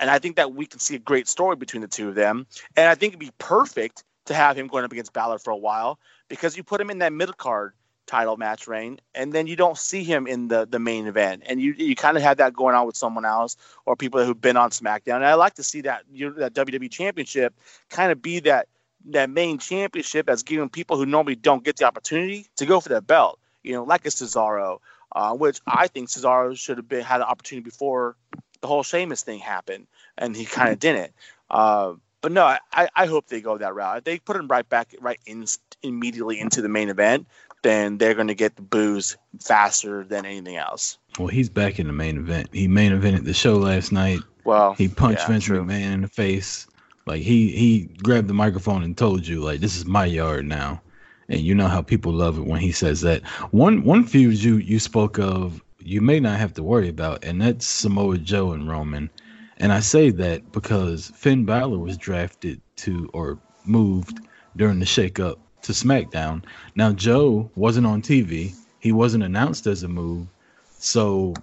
[0.00, 2.46] And I think that we can see a great story between the two of them.
[2.74, 5.56] And I think it'd be perfect to have him going up against Balor for a
[5.56, 7.74] while because you put him in that middle card
[8.10, 11.60] title match reign, and then you don't see him in the the main event, and
[11.60, 14.56] you you kind of have that going on with someone else or people who've been
[14.56, 15.16] on SmackDown.
[15.16, 17.54] And I like to see that you know, that WWE Championship
[17.88, 18.66] kind of be that
[19.06, 22.88] that main championship that's giving people who normally don't get the opportunity to go for
[22.90, 23.38] that belt.
[23.62, 24.78] You know, like a Cesaro,
[25.12, 28.16] uh, which I think Cesaro should have been had an opportunity before
[28.60, 29.86] the whole Sheamus thing happened,
[30.18, 31.12] and he kind of didn't.
[31.48, 34.04] Uh, but no, I, I hope they go that route.
[34.04, 35.46] They put him right back right in
[35.82, 37.26] immediately into the main event,
[37.62, 40.98] then they're going to get the boos faster than anything else.
[41.18, 42.48] Well, he's back in the main event.
[42.52, 44.20] He main evented the show last night.
[44.44, 45.64] Well, he punched yeah, Vince true.
[45.64, 46.66] McMahon in the face.
[47.06, 50.80] Like he he grabbed the microphone and told you like this is my yard now.
[51.28, 53.22] And you know how people love it when he says that.
[53.52, 57.40] One one feud you you spoke of you may not have to worry about, and
[57.40, 59.10] that's Samoa Joe and Roman.
[59.56, 64.20] And I say that because Finn Balor was drafted to or moved
[64.56, 66.42] during the shakeup to SmackDown.
[66.74, 68.54] Now Joe wasn't on TV.
[68.78, 70.26] He wasn't announced as a move.
[70.78, 71.34] So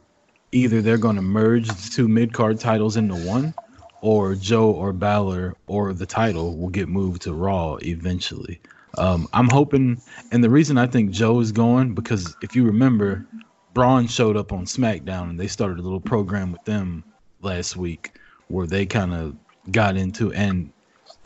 [0.51, 3.53] either they're going to merge the two mid card titles into one,
[4.01, 8.59] or Joe or Balor or the title will get moved to Raw eventually.
[8.97, 10.01] Um, I'm hoping,
[10.31, 13.25] and the reason I think Joe is going because if you remember,
[13.73, 17.03] Braun showed up on SmackDown and they started a little program with them
[17.41, 19.35] last week where they kind of
[19.71, 20.71] got into and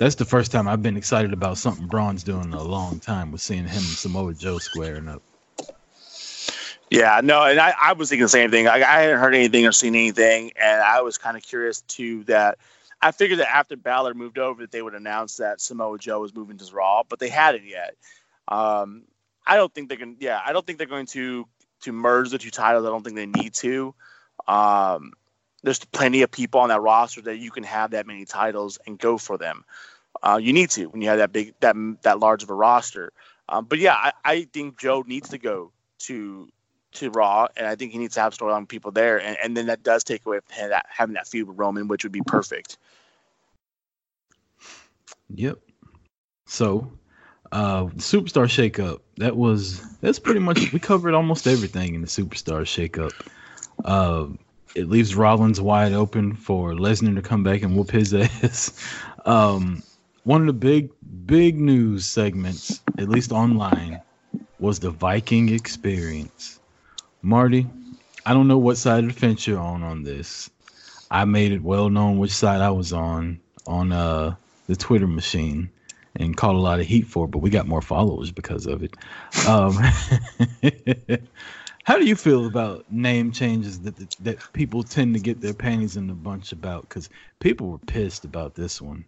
[0.02, 3.32] that's the first time I've been excited about something Braun's doing in a long time
[3.32, 5.22] was seeing him and Samoa Joe squaring up.
[6.90, 8.68] Yeah, no, and I, I was thinking the same thing.
[8.68, 12.24] I, I hadn't heard anything or seen anything, and I was kind of curious too
[12.24, 12.58] that
[13.00, 16.34] I figured that after Balor moved over that they would announce that Samoa Joe was
[16.34, 17.96] moving to Raw, but they hadn't yet.
[18.48, 19.04] Um,
[19.46, 20.18] I don't think they're going.
[20.20, 21.48] Yeah, I don't think they're going to
[21.82, 22.88] to merge the two titles.
[22.88, 23.94] I don't think they need to.
[24.48, 25.14] Um,
[25.64, 28.98] there's plenty of people on that roster that you can have that many titles and
[28.98, 29.64] go for them.
[30.24, 33.12] Uh, you need to when you have that big that that large of a roster.
[33.50, 36.48] Um, but yeah, I, I think Joe needs to go to
[36.94, 39.68] to Raw, and I think he needs to have storyline people there, and, and then
[39.68, 42.78] that does take away from that, having that feud with Roman, which would be perfect.
[45.34, 45.60] Yep.
[46.48, 46.92] So,
[47.52, 49.00] uh, Superstar Shakeup.
[49.18, 53.14] That was that's pretty much we covered almost everything in the Superstar Shakeup.
[53.86, 54.28] Uh,
[54.76, 58.74] it leaves Rollins wide open for Lesnar to come back and whoop his ass.
[59.26, 59.84] Um,
[60.24, 60.90] one of the big
[61.26, 64.02] big news segments, at least online,
[64.60, 66.60] was the Viking experience.
[67.22, 67.68] Marty,
[68.26, 70.50] I don't know what side of the fence you're on on this.
[71.10, 74.36] I made it well known which side I was on on uh
[74.68, 75.70] the Twitter machine
[76.16, 78.84] and caught a lot of heat for it, but we got more followers because of
[78.84, 78.96] it.
[79.48, 79.78] Um,
[81.92, 85.98] how do you feel about name changes that, that people tend to get their panties
[85.98, 86.88] in a bunch about?
[86.88, 89.04] Because people were pissed about this one.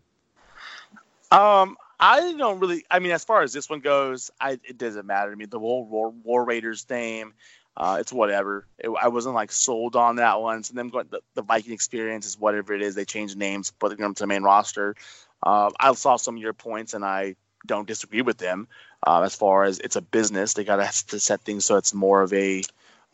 [1.32, 2.84] Um, I don't really.
[2.91, 5.46] I mean, as far as this one goes, I it doesn't matter to me.
[5.46, 7.34] The whole War, War Raiders name,
[7.78, 8.67] uh, it's whatever.
[8.78, 10.62] It, I wasn't like sold on that one.
[10.63, 12.96] So them going the, the Viking experience is whatever it is.
[12.96, 14.98] They changed names, put them to the main roster.
[15.41, 18.67] Uh, I saw some of your points, and I don't disagree with them.
[19.06, 22.22] Uh, as far as it's a business, they got to set things so it's more
[22.22, 22.63] of a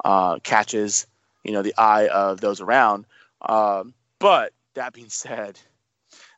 [0.06, 1.08] uh, catches,
[1.44, 3.06] you know, the eye of those around.
[3.42, 5.60] Um, but that being said,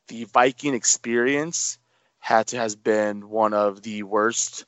[0.08, 1.78] the Viking experience
[2.20, 4.66] had to has been one of the worst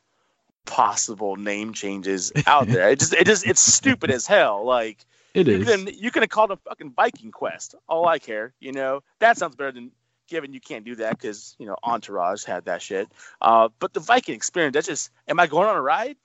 [0.65, 2.89] possible name changes out there.
[2.89, 4.65] It just it just it's stupid as hell.
[4.65, 5.65] Like It you is.
[5.65, 7.75] can you can have called it fucking Viking Quest.
[7.87, 9.03] All I care, you know.
[9.19, 9.91] That sounds better than
[10.27, 13.11] given you can't do that because you know Entourage had that shit.
[13.41, 16.17] Uh, but the Viking experience, that's just am I going on a ride?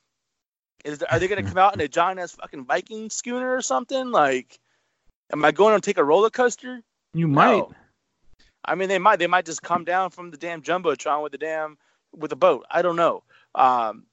[0.85, 4.11] Is are they gonna come out in a giant ass fucking Viking schooner or something?
[4.11, 4.59] Like,
[5.31, 6.81] am I going to take a roller coaster?
[7.13, 7.57] You might.
[7.57, 7.71] No.
[8.65, 9.17] I mean, they might.
[9.19, 11.77] They might just come down from the damn jumbotron with the damn
[12.15, 12.65] with a boat.
[12.69, 13.23] I don't know.
[13.55, 14.05] Um,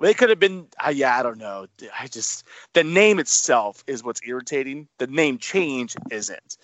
[0.00, 0.68] they could have been.
[0.84, 1.66] Uh, yeah, I don't know.
[1.98, 4.88] I just the name itself is what's irritating.
[4.98, 6.56] The name change isn't.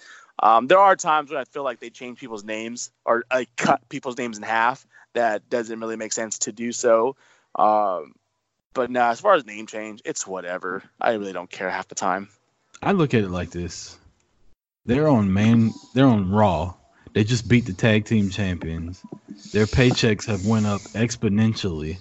[0.43, 3.89] Um, there are times when I feel like they change people's names or like cut
[3.89, 4.87] people's names in half.
[5.15, 7.17] That doesn't really make sense to do so.
[7.55, 8.15] Um,
[8.75, 10.83] but no, as far as name change, it's whatever.
[11.01, 12.29] I really don't care half the time.
[12.83, 13.97] I look at it like this.
[14.85, 16.75] They're on man they're on Raw.
[17.15, 19.03] They just beat the tag team champions.
[19.53, 21.97] Their paychecks have went up exponentially.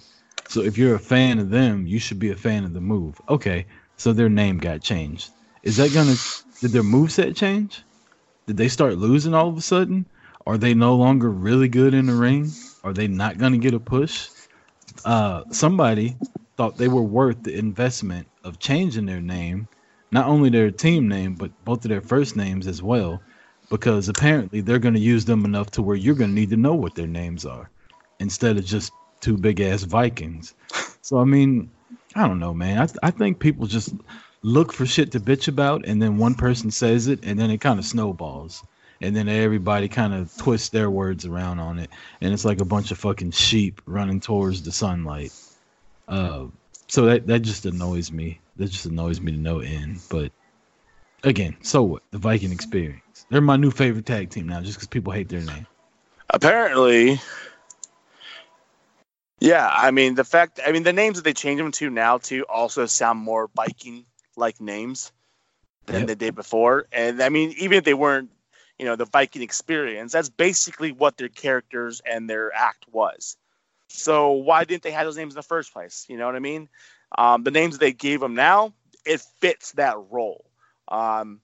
[0.48, 3.20] So if you're a fan of them, you should be a fan of the move.
[3.28, 5.30] Okay, so their name got changed.
[5.62, 6.16] Is that gonna
[6.60, 7.82] did their move set change?
[8.46, 10.06] Did they start losing all of a sudden?
[10.46, 12.48] Are they no longer really good in the ring?
[12.84, 14.28] Are they not going to get a push?
[15.04, 16.16] Uh, somebody
[16.56, 19.66] thought they were worth the investment of changing their name,
[20.12, 23.20] not only their team name, but both of their first names as well,
[23.68, 26.56] because apparently they're going to use them enough to where you're going to need to
[26.56, 27.68] know what their names are
[28.20, 30.54] instead of just two big ass Vikings.
[31.02, 31.68] So, I mean,
[32.14, 32.78] I don't know, man.
[32.78, 33.92] I, I think people just
[34.46, 37.58] look for shit to bitch about, and then one person says it, and then it
[37.58, 38.62] kind of snowballs.
[39.00, 42.64] And then everybody kind of twists their words around on it, and it's like a
[42.64, 45.32] bunch of fucking sheep running towards the sunlight.
[46.06, 46.46] Uh,
[46.86, 48.40] so that that just annoys me.
[48.56, 49.98] That just annoys me to no end.
[50.08, 50.30] But
[51.24, 52.02] again, so what?
[52.12, 53.26] The Viking experience.
[53.28, 55.66] They're my new favorite tag team now, just because people hate their name.
[56.30, 57.20] Apparently,
[59.40, 59.68] yeah.
[59.70, 60.60] I mean, the fact.
[60.64, 63.48] I mean, the names that they changed them to now too also sound more
[64.36, 65.12] Viking-like names
[65.86, 66.08] than Yep.
[66.08, 66.86] they did before.
[66.92, 68.30] And I mean, even if they weren't,
[68.78, 73.36] you know, the Viking experience, that's basically what their characters and their act was.
[73.88, 76.06] So why didn't they have those names in the first place?
[76.08, 76.68] You know what I mean?
[77.16, 80.44] Um, the names they gave them now, it fits that role.
[80.88, 81.40] Um,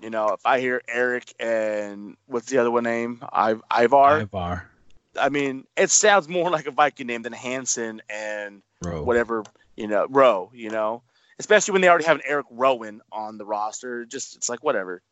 [0.00, 3.22] you know, if I hear Erik and what's the other one name?
[3.32, 4.20] I, Ivar.
[4.20, 4.70] Ivar,
[5.20, 8.62] I mean, it sounds more like a Viking name than Hanson and
[9.02, 9.42] whatever,
[9.76, 11.02] you know, Rowe, you know,
[11.40, 14.04] especially when they already have an Eric Rowan on the roster.
[14.04, 15.02] Just, it's like, whatever,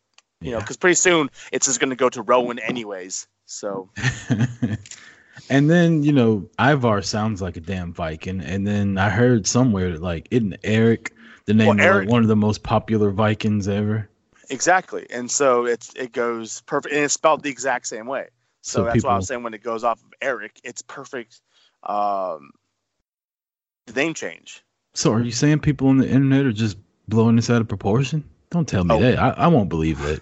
[0.40, 3.26] you know, because pretty soon it's just going to go to Rowan anyways.
[3.46, 3.90] So,
[5.50, 9.92] and then you know Ivar sounds like a damn Viking, and then I heard somewhere
[9.92, 11.14] that like isn't Eric
[11.46, 14.08] the name Well, of like, Eric- one of the most popular Vikings ever?
[14.50, 15.06] exactly.
[15.10, 16.94] And so it's, it goes perfect.
[16.94, 18.28] And it's spelled the exact same way.
[18.62, 21.40] So, So that's why I'm saying when it goes off of Eric, it's perfect.
[21.84, 22.50] Um,
[23.86, 24.62] the name change.
[24.94, 26.76] So are you saying people on the internet are just
[27.08, 28.24] blowing this out of proportion?
[28.50, 29.00] Don't tell me Oh.
[29.00, 29.18] that.
[29.18, 30.20] I, I won't believe that.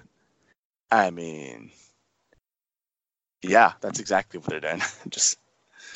[0.90, 1.70] I mean,
[3.42, 5.38] yeah, that's exactly what they're just,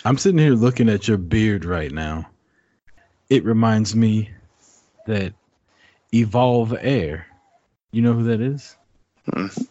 [0.04, 2.28] I'm sitting here looking at your beard right now.
[3.28, 4.30] It reminds me
[5.06, 5.34] that
[6.12, 7.26] Evolve Air.
[7.92, 8.76] You know who that is?
[9.30, 9.66] Mm.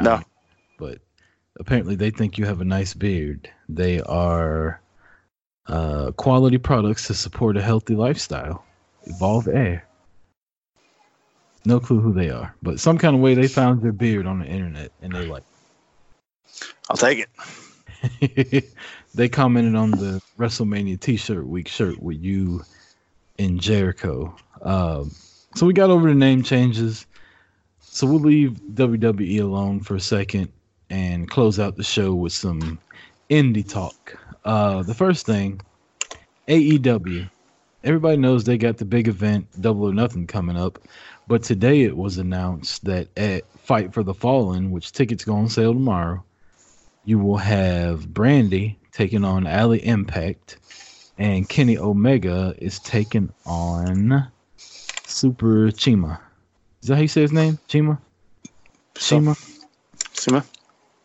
[0.00, 0.22] No.
[0.78, 0.98] But
[1.58, 3.50] apparently they think you have a nice beard.
[3.68, 4.80] They are
[5.70, 8.64] uh, quality products to support a healthy lifestyle.
[9.04, 9.86] Evolve Air.
[11.64, 14.40] No clue who they are, but some kind of way they found their beard on
[14.40, 15.44] the internet and they're like.
[16.88, 17.26] I'll take
[18.20, 18.64] it.
[19.14, 22.62] they commented on the WrestleMania T-shirt week shirt with you
[23.38, 24.34] and Jericho.
[24.62, 25.10] Um,
[25.54, 27.06] so we got over the name changes.
[27.80, 30.50] So we'll leave WWE alone for a second
[30.88, 32.78] and close out the show with some
[33.28, 34.18] indie talk.
[34.44, 35.60] Uh, the first thing,
[36.48, 37.30] AEW.
[37.82, 40.78] Everybody knows they got the big event Double or Nothing coming up,
[41.26, 45.48] but today it was announced that at Fight for the Fallen, which tickets go on
[45.48, 46.22] sale tomorrow,
[47.04, 50.58] you will have Brandi taking on Allie Impact,
[51.16, 56.18] and Kenny Omega is taking on Super Chima.
[56.82, 57.58] Is that how you say his name?
[57.68, 57.98] Chima?
[58.94, 59.36] Chima?
[60.14, 60.44] Chima?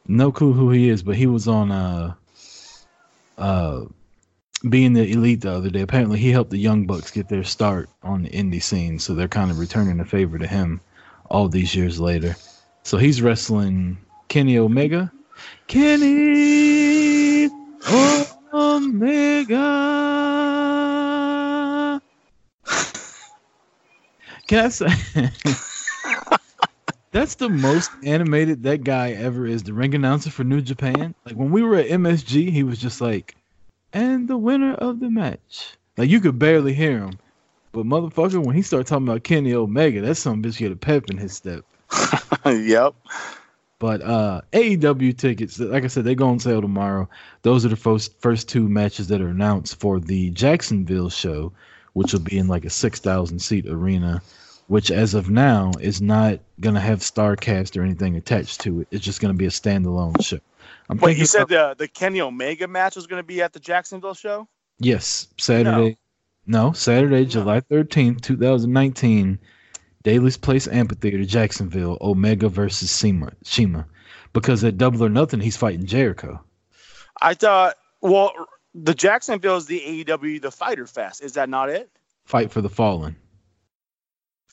[0.08, 2.14] No clue who he is, but he was on uh
[3.38, 3.86] uh
[4.70, 5.82] being the elite the other day.
[5.82, 9.28] Apparently he helped the Young Bucks get their start on the indie scene, so they're
[9.28, 10.82] kind of returning the favor to him
[11.30, 12.36] all these years later.
[12.84, 15.12] So he's wrestling Kenny Omega.
[15.68, 17.50] Kenny
[18.54, 19.62] Omega.
[24.48, 24.88] Can I say
[27.16, 29.64] That's the most animated that guy ever is.
[29.64, 31.16] The ring announcer for New Japan.
[31.26, 33.38] Like when we were at MSG, he was just like,
[33.94, 35.78] and the winner of the match.
[35.96, 37.18] Like you could barely hear him.
[37.72, 41.10] But motherfucker, when he started talking about Kenny Omega, that's some bitch get a pep
[41.10, 41.64] in his step.
[42.46, 42.94] yep.
[43.80, 47.08] But uh AEW tickets, like I said, they go on sale tomorrow.
[47.44, 51.54] Those are the first first two matches that are announced for the Jacksonville show,
[51.94, 54.22] which will be in like a six thousand seat arena,
[54.68, 58.88] which as of now is not gonna have Starcast or anything attached to it.
[58.92, 60.40] It's just gonna be a standalone show.
[60.90, 63.54] I'm Wait, you said about- the the Kenny Omega match was going to be at
[63.54, 64.48] the Jacksonville show?
[64.80, 65.98] yes, Saturday.
[66.48, 69.40] No, Saturday, July thirteenth, two thousand nineteen.
[70.04, 73.32] Daly's Place Amphitheater, Jacksonville, Omega versus CIMA.
[73.44, 73.88] CIMA.
[74.34, 76.40] Because at Double or Nothing, he's fighting Jericho.
[77.22, 78.32] I thought, well,
[78.76, 81.24] the Jacksonville is the AEW the Fyter Fest.
[81.24, 81.90] Is that not it?
[82.26, 83.16] Fight for the Fallen.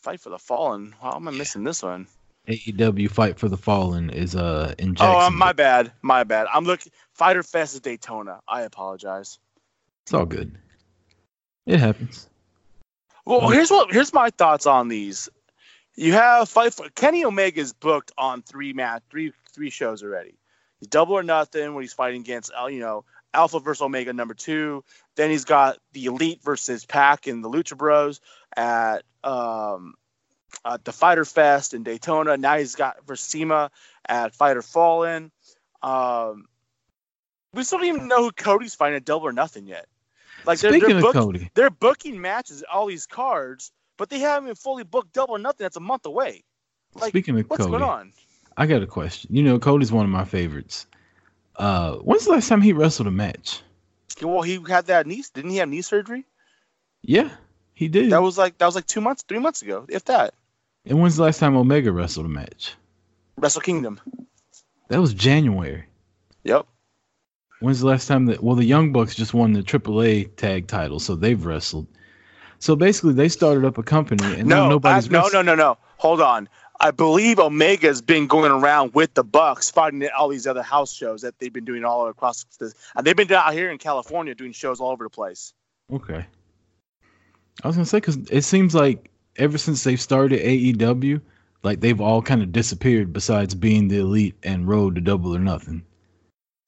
[0.03, 0.95] Fight for the Fallen.
[1.01, 2.09] How am I missing this one?
[2.49, 5.93] AEW Fight for the Fallen is uh in Oh, um, my bad.
[6.03, 6.49] My bad.
[6.53, 6.91] I'm looking.
[7.13, 8.41] Fyter Fest is Daytona.
[8.49, 9.39] I apologize.
[10.05, 10.59] It's all good.
[11.67, 12.29] It happens.
[13.25, 15.29] Well, here's what here's my thoughts on these.
[15.95, 20.35] You have fight for Kenny Omega is booked on three match three three shows already.
[20.81, 24.35] He's double or nothing when he's fighting against uh, you know Alpha versus Omega number
[24.35, 24.83] two.
[25.15, 28.21] Then he's got the Elite versus Pac and the Lucha Bros
[28.57, 29.95] at um,
[30.65, 32.37] at the Fyter Fest in Daytona.
[32.37, 33.71] Now he's got Versima
[34.07, 35.31] at Fighter Fallen.
[35.83, 36.47] Um,
[37.55, 39.87] we still don't even know who Cody's fighting at Double or Nothing yet.
[40.45, 44.19] Like they're, Speaking they're, of book- Cody, they're booking matches, all these cards, but they
[44.19, 45.65] haven't even fully booked Double or Nothing.
[45.65, 46.45] That's a month away.
[46.95, 48.13] Like, speaking of what's Cody, going on?
[48.57, 49.35] I got a question.
[49.35, 50.87] You know, Cody's one of my favorites.
[51.57, 53.63] Uh, when's the last time he wrestled a match?
[54.21, 55.25] Well, he had that knee.
[55.33, 56.25] Didn't he have knee surgery?
[57.03, 57.31] Yeah,
[57.83, 58.11] he did.
[58.11, 60.35] That was like that was like two months, three months ago, if that.
[60.87, 62.75] and when's the last time Omega wrestled a match?
[63.37, 64.01] Wrestle Kingdom.
[64.89, 65.85] That was January.
[66.45, 66.67] Yep.
[67.61, 68.43] When's the last time that?
[68.43, 71.87] Well, the Young Bucks just won the AAA tag title, so they've wrestled.
[72.59, 75.55] So basically, they started up a company, and now No, I, nobody's no, no, no,
[75.55, 75.79] no.
[75.97, 76.49] Hold on.
[76.81, 80.93] I believe Omega's been going around with the Bucks, fighting at all these other house
[80.93, 82.45] shows that they've been doing all across.
[82.59, 85.55] The, and they've been out here in California doing shows all over the place.
[85.93, 86.27] Okay.
[87.63, 91.21] I was gonna say because it seems like ever since they've started AEW,
[91.63, 93.13] like they've all kind of disappeared.
[93.13, 95.83] Besides being the elite and Road to Double or Nothing,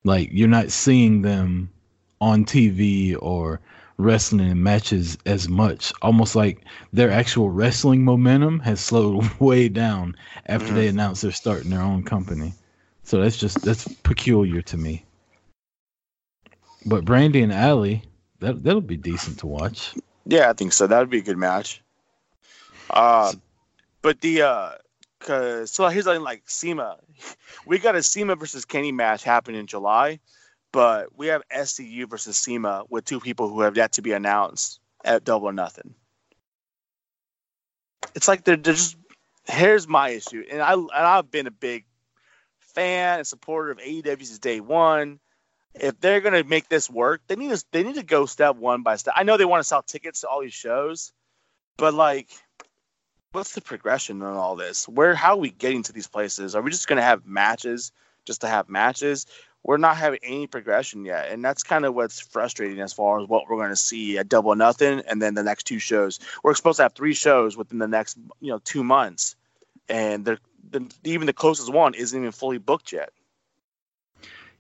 [0.05, 1.71] like you're not seeing them
[2.21, 3.61] on TV or
[3.97, 5.93] wrestling in matches as much.
[6.03, 10.17] Almost like their actual wrestling momentum has slowed way down
[10.47, 10.91] after they mm.
[10.91, 12.55] announced they're starting their own company.
[13.03, 15.05] So that's just that's peculiar to me.
[16.87, 18.03] But Brandi and Allie,
[18.41, 19.95] that that'll be decent to watch.
[20.27, 20.87] Yeah, I think so.
[20.87, 21.83] That would be a good match.
[22.91, 23.33] Uh,
[24.03, 24.71] but the uh,
[25.21, 26.99] cause so here's like like CIMA,
[27.67, 30.21] we got a CIMA versus Kenny match happen in July,
[30.73, 34.81] but we have SCU versus CIMA with two people who have yet to be announced
[35.05, 35.95] at Double or Nothing.
[38.15, 38.97] It's like they're, they're just.
[39.47, 41.85] Here's my issue, and I and I've been a big
[42.61, 45.21] fan and supporter of AEW since day one
[45.75, 48.83] if they're gonna make this work, they need to they need to go step one
[48.83, 49.15] by step.
[49.17, 51.13] I know they want to sell tickets to all these shows,
[51.77, 52.31] but like,
[53.33, 54.89] what's the progression on all this?
[54.89, 56.55] Where how are we getting to these places?
[56.55, 57.93] Are we just gonna have matches
[58.25, 59.27] just to have matches?
[59.65, 63.27] We're not having any progression yet, and that's kind of what's frustrating as far as
[63.27, 66.21] what we're going to see at Double Nothing, and then the next two shows.
[66.43, 69.37] We're supposed to have three shows within the next you know two months,
[69.89, 70.39] and they're,
[70.71, 73.11] the, even the closest one isn't even fully booked yet.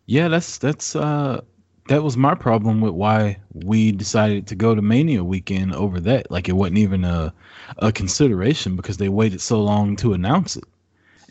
[0.07, 1.40] Yeah, that's that's uh
[1.88, 6.30] that was my problem with why we decided to go to Mania weekend over that.
[6.30, 7.32] Like it wasn't even a
[7.78, 10.64] a consideration because they waited so long to announce it.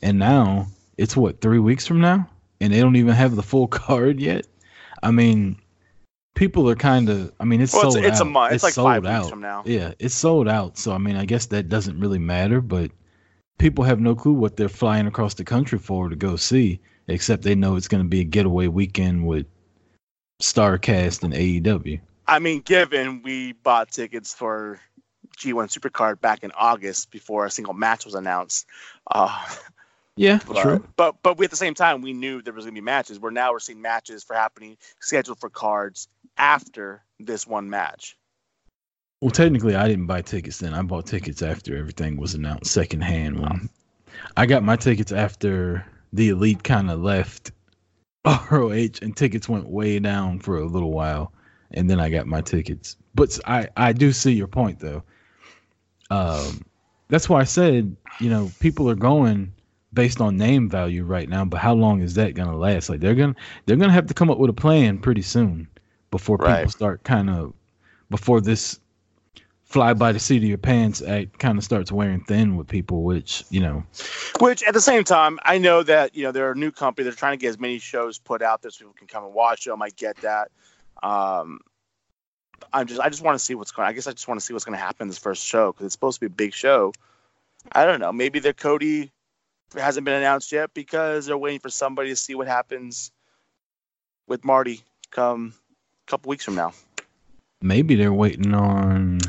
[0.02, 0.68] And now
[0.98, 2.30] it's what, 3 weeks from now
[2.62, 4.48] and they don't even have the full card yet.
[5.02, 5.58] I mean,
[6.36, 8.54] people are kind of I mean, it's Well, it's, sold it's a month.
[8.54, 9.30] It's, like five sold weeks out.
[9.30, 9.64] from now.
[9.66, 10.78] Yeah, it's sold out.
[10.78, 12.92] So I mean, I guess that doesn't really matter, but
[13.58, 17.44] people have no clue what they're flying across the country for to go see, except
[17.44, 19.46] they know it's going to be a getaway weekend with
[20.42, 22.00] Starcast and AEW.
[22.28, 24.80] I mean, given we bought tickets for
[25.38, 28.66] G1 Supercard back in August before a single match was announced,
[29.12, 29.46] uh,
[30.16, 30.88] Yeah, but, true.
[30.96, 33.20] but but we, at the same time we knew there was going to be matches.
[33.20, 38.16] Where now we're seeing matches for happening scheduled for cards after this one match.
[39.22, 40.74] Well, technically, I didn't buy tickets then.
[40.74, 43.40] I bought tickets after everything was announced secondhand.
[43.40, 43.70] When
[44.38, 47.52] I got my tickets after the elite kind of left
[48.52, 51.34] ROH and tickets went way down for a little while,
[51.72, 52.98] and then I got my tickets.
[53.16, 55.04] But I I do see your point though.
[56.10, 56.66] Um,
[57.10, 59.54] that's why I said you know people are going
[59.94, 62.90] based on name value right now, but how long is that gonna last?
[62.90, 63.36] Like they're gonna
[63.66, 65.68] they're gonna have to come up with a plan pretty soon
[66.12, 66.70] before people Right.
[66.70, 67.54] start kind of
[68.10, 68.80] before this
[69.74, 73.02] fly by the seat of your pants act kind of starts wearing thin with people,
[73.02, 73.84] which you know
[74.40, 77.04] Which at the same time, I know that you know they're a new company.
[77.04, 79.34] They're trying to get as many shows put out there so people can come and
[79.34, 79.82] watch them.
[79.82, 80.52] I get that.
[81.02, 81.60] Um,
[82.72, 83.88] I'm just I just want to see what's going.
[83.88, 85.88] I guess I just want to see what's going to happen this first show because
[85.88, 86.94] it's supposed to be a big show.
[87.72, 88.14] I don't know.
[88.14, 89.12] Maybe the Cody
[89.74, 93.12] hasn't been announced yet because they're waiting for somebody to see what happens
[94.28, 95.56] with Marty come
[96.08, 96.74] a couple weeks from now.
[97.62, 99.20] maybe they're waiting on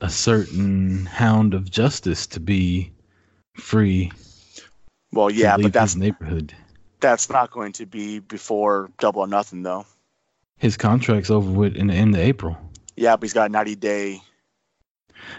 [0.00, 2.90] a certain hound of justice to be
[3.54, 4.10] free
[5.12, 6.54] Well, yeah, but that's neighborhood.
[7.00, 9.84] that's not going to be before Double or Nothing though.
[10.58, 12.56] His contract's over with in the end of April.
[12.96, 14.22] Yeah, but he's got a 90 day.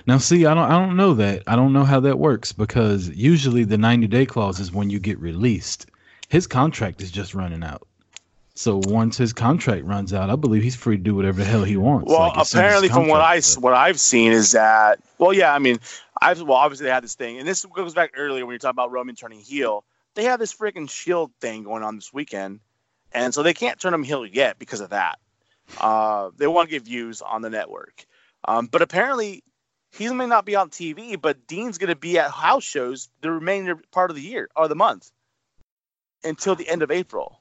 [0.08, 1.44] Now, see, I don't, I don't know that.
[1.48, 5.00] I don't know how that works because usually the 90 day clause is when you
[5.00, 5.88] get released.
[6.30, 7.88] His contract is just running out.
[8.54, 11.64] So once his contract runs out, I believe he's free to do whatever the hell
[11.64, 12.12] he wants.
[12.12, 15.00] Well, like, as soon as his apparently, from what I what I've seen is that
[15.18, 15.80] well, yeah, I mean,
[16.22, 18.76] I've well, obviously they had this thing, and this goes back earlier when you're talking
[18.76, 19.86] about Roman turning heel.
[20.16, 22.60] They have this freaking Shield thing going on this weekend,
[23.14, 25.20] and so they can't turn him heel yet because of that.
[25.80, 28.06] Uh, they want to get views on the network,
[28.46, 29.44] um, but apparently
[29.94, 31.20] he may not be on TV.
[31.20, 34.68] But Dean's going to be at house shows the remainder part of the year or
[34.68, 35.10] the month
[36.24, 37.41] until the end of April.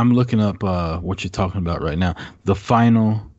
[0.00, 2.14] I'm looking up uh, what you're talking about right now.
[2.44, 3.30] The final,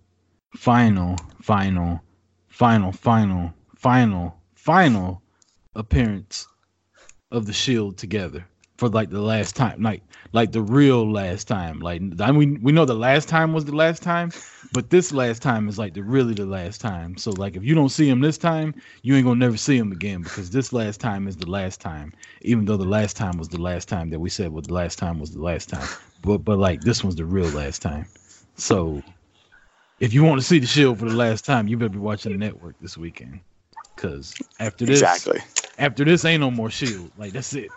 [0.55, 2.03] final, final,
[2.49, 5.23] final, final, final, final
[5.73, 6.47] appearance
[7.31, 8.45] of the Shield together
[8.81, 10.01] for like the last time, like
[10.33, 11.81] like the real last time.
[11.81, 14.31] Like I mean, we know the last time was the last time,
[14.73, 17.15] but this last time is like the really the last time.
[17.15, 18.73] So like if you don't see him this time,
[19.03, 22.11] you ain't gonna never see him again because this last time is the last time.
[22.41, 24.97] Even though the last time was the last time that we said was the last
[24.97, 25.87] time was the last time,
[26.23, 28.07] but but like this one's the real last time.
[28.57, 29.03] So
[29.99, 32.31] if you want to see the Shield for the last time, you better be watching
[32.31, 33.41] the network this weekend.
[33.95, 35.39] Cause after this, Exactly.
[35.77, 37.11] after this ain't no more Shield.
[37.15, 37.73] Like that's it.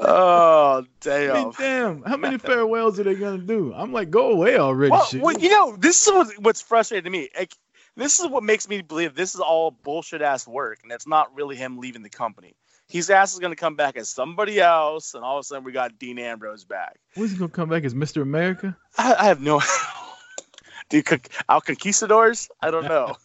[0.00, 1.50] Oh I mean, damn.
[1.52, 3.72] damn, how many farewells are they gonna do?
[3.74, 4.92] I'm like, go away already.
[4.92, 7.28] Well, well, you know, this is what, what's frustrating to me.
[7.36, 7.54] Like,
[7.96, 11.34] this is what makes me believe this is all bullshit ass work, and it's not
[11.34, 12.54] really him leaving the company.
[12.88, 15.64] His ass is going to come back as somebody else, and all of a sudden
[15.64, 16.98] we got Dean Ambrose back.
[17.16, 18.22] When's he gonna come back as Mr.
[18.22, 18.76] America?
[18.96, 19.58] I, I have no.
[19.58, 19.70] Idea.
[20.88, 22.48] Do you con- Al Conquistadors?
[22.62, 23.16] I don't know.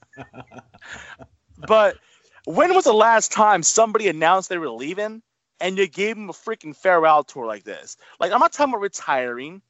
[1.68, 1.98] but
[2.46, 5.22] when was the last time somebody announced they were leaving
[5.60, 7.98] and you gave them a freaking farewell tour like this?
[8.20, 9.62] Like, I'm not talking about retiring.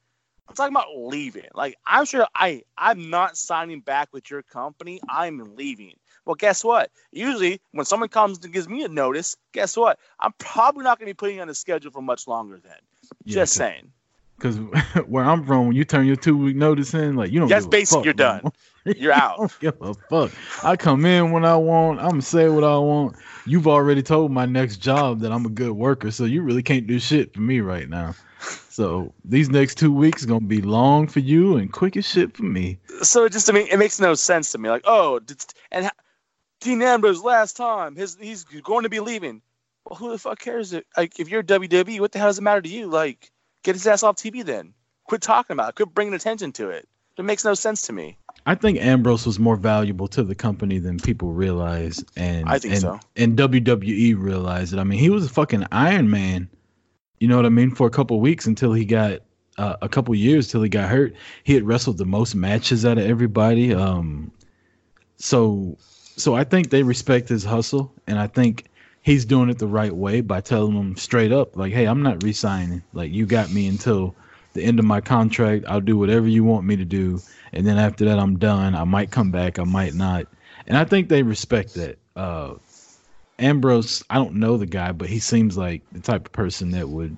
[0.48, 1.48] I'm talking about leaving.
[1.54, 5.00] Like, I'm sure I I'm not signing back with your company.
[5.08, 5.94] I'm leaving.
[6.24, 6.90] Well, guess what?
[7.10, 9.98] Usually, when someone comes and gives me a notice, guess what?
[10.20, 12.60] I'm probably not going to be putting you on the schedule for much longer.
[12.62, 12.76] Then,
[13.24, 13.90] Yeah, just saying.
[14.36, 14.56] Because
[15.06, 17.48] where I'm from, when you turn your two week notice in, like you don't.
[17.48, 18.42] That's a you're done.
[18.84, 19.38] You're I out.
[19.38, 20.32] don't give a fuck.
[20.64, 22.00] I come in when I want.
[22.00, 23.16] I'm gonna say what I want.
[23.46, 26.86] You've already told my next job that I'm a good worker, so you really can't
[26.86, 28.14] do shit for me right now.
[28.68, 32.44] So these next two weeks gonna be long for you and quick as shit for
[32.44, 32.78] me.
[33.02, 34.68] so it just I mean it makes no sense to me.
[34.70, 35.20] Like, oh,
[35.70, 35.90] and
[36.60, 39.42] Dean Ambrose last time, his he's going to be leaving.
[39.84, 40.72] Well, who the fuck cares?
[40.72, 42.86] If, like, if you're WWE, what the hell does it matter to you?
[42.86, 43.32] Like,
[43.64, 44.74] get his ass off TV then.
[45.04, 45.74] Quit talking about it.
[45.74, 46.88] Quit bringing attention to it.
[47.18, 48.16] It makes no sense to me.
[48.44, 52.74] I think Ambrose was more valuable to the company than people realize, and I think
[52.74, 53.00] and, so.
[53.16, 54.78] And WWE realized it.
[54.78, 56.48] I mean, he was a fucking Iron Man.
[57.20, 57.72] You know what I mean?
[57.72, 59.20] For a couple weeks until he got
[59.58, 61.14] uh, a couple years till he got hurt.
[61.44, 63.72] He had wrestled the most matches out of everybody.
[63.72, 64.32] Um,
[65.16, 65.76] so
[66.16, 68.66] so I think they respect his hustle, and I think
[69.02, 72.22] he's doing it the right way by telling them straight up, like, "Hey, I'm not
[72.22, 72.82] re-signing.
[72.92, 74.14] Like, you got me until
[74.54, 75.64] the end of my contract.
[75.68, 77.20] I'll do whatever you want me to do,
[77.52, 78.74] and then after that, I'm done.
[78.74, 80.26] I might come back, I might not."
[80.66, 81.98] And I think they respect that.
[82.14, 82.54] Uh,
[83.38, 86.88] Ambrose, I don't know the guy, but he seems like the type of person that
[86.88, 87.16] would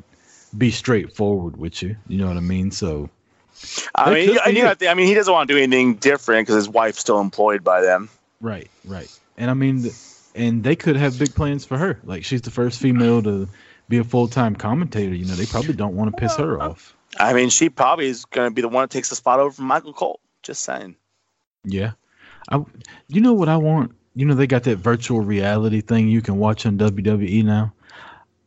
[0.57, 1.97] be straightforward with you.
[2.09, 2.71] You know what I mean?
[2.71, 3.11] So
[3.95, 4.83] I mean, you, you know, it.
[4.87, 7.81] I mean, he doesn't want to do anything different because his wife's still employed by
[7.81, 8.09] them.
[8.41, 9.11] right, right.
[9.37, 9.85] And I mean,
[10.35, 11.99] and they could have big plans for her.
[12.05, 13.49] Like she's the first female to
[13.89, 15.15] be a full time commentator.
[15.15, 16.95] You know, they probably don't want to piss her off.
[17.19, 19.51] I mean, she probably is going to be the one that takes the spot over
[19.51, 20.21] from Michael Cole.
[20.43, 20.97] Just saying.
[21.65, 21.93] Yeah.
[22.51, 22.63] I,
[23.09, 23.95] you know what I want?
[24.15, 27.73] You know, they got that virtual reality thing you can watch on WWE now.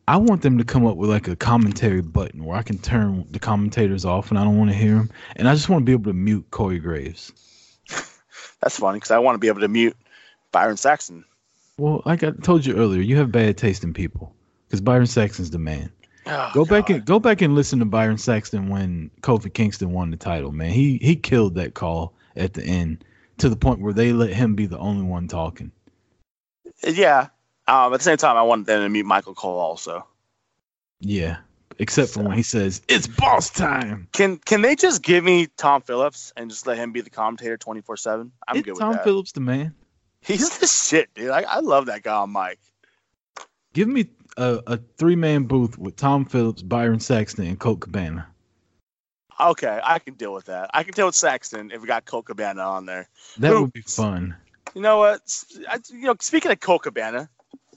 [0.06, 3.26] I want them to come up with like a commentary button where I can turn
[3.30, 5.10] the commentators off and I don't want to hear them.
[5.36, 7.32] And I just want to be able to mute Corey Graves.
[8.60, 9.96] That's funny because I want to be able to mute
[10.50, 11.24] Byron Saxton.
[11.76, 14.34] Well, like I told you earlier, you have bad taste in people
[14.66, 15.92] because Byron Saxton's the man.
[16.30, 20.10] Oh, Go back and go back and listen to Byron Saxton when Kofi Kingston won
[20.10, 20.52] the title.
[20.52, 23.04] Man, he he killed that call at the end
[23.38, 25.72] to the point where they let him be the only one talking.
[26.86, 27.28] Yeah.
[27.66, 30.06] Um, at the same time, I wanted them to mute Michael Cole also.
[31.00, 31.38] Yeah,
[31.78, 34.08] except for So- when he says it's boss time.
[34.12, 37.56] Can can they just give me Tom Phillips and just let him be the commentator
[37.56, 38.32] twenty four seven?
[38.46, 39.04] I'm It's good with Tom that.
[39.04, 39.74] Phillips, the man.
[40.20, 41.30] He's the shit, dude.
[41.30, 42.58] I, I love that guy on mic.
[43.72, 44.08] Give me
[44.38, 48.26] a, a three man booth with Tom Phillips, Byron Saxton, and Colt Cabana.
[49.40, 50.70] Okay, I can deal with that.
[50.74, 53.08] I can deal with Saxton if we got Colt Cabana on there.
[53.38, 54.34] That would be fun.
[54.74, 55.20] You know what?
[55.68, 57.28] I, you know, speaking of Colt Cabana,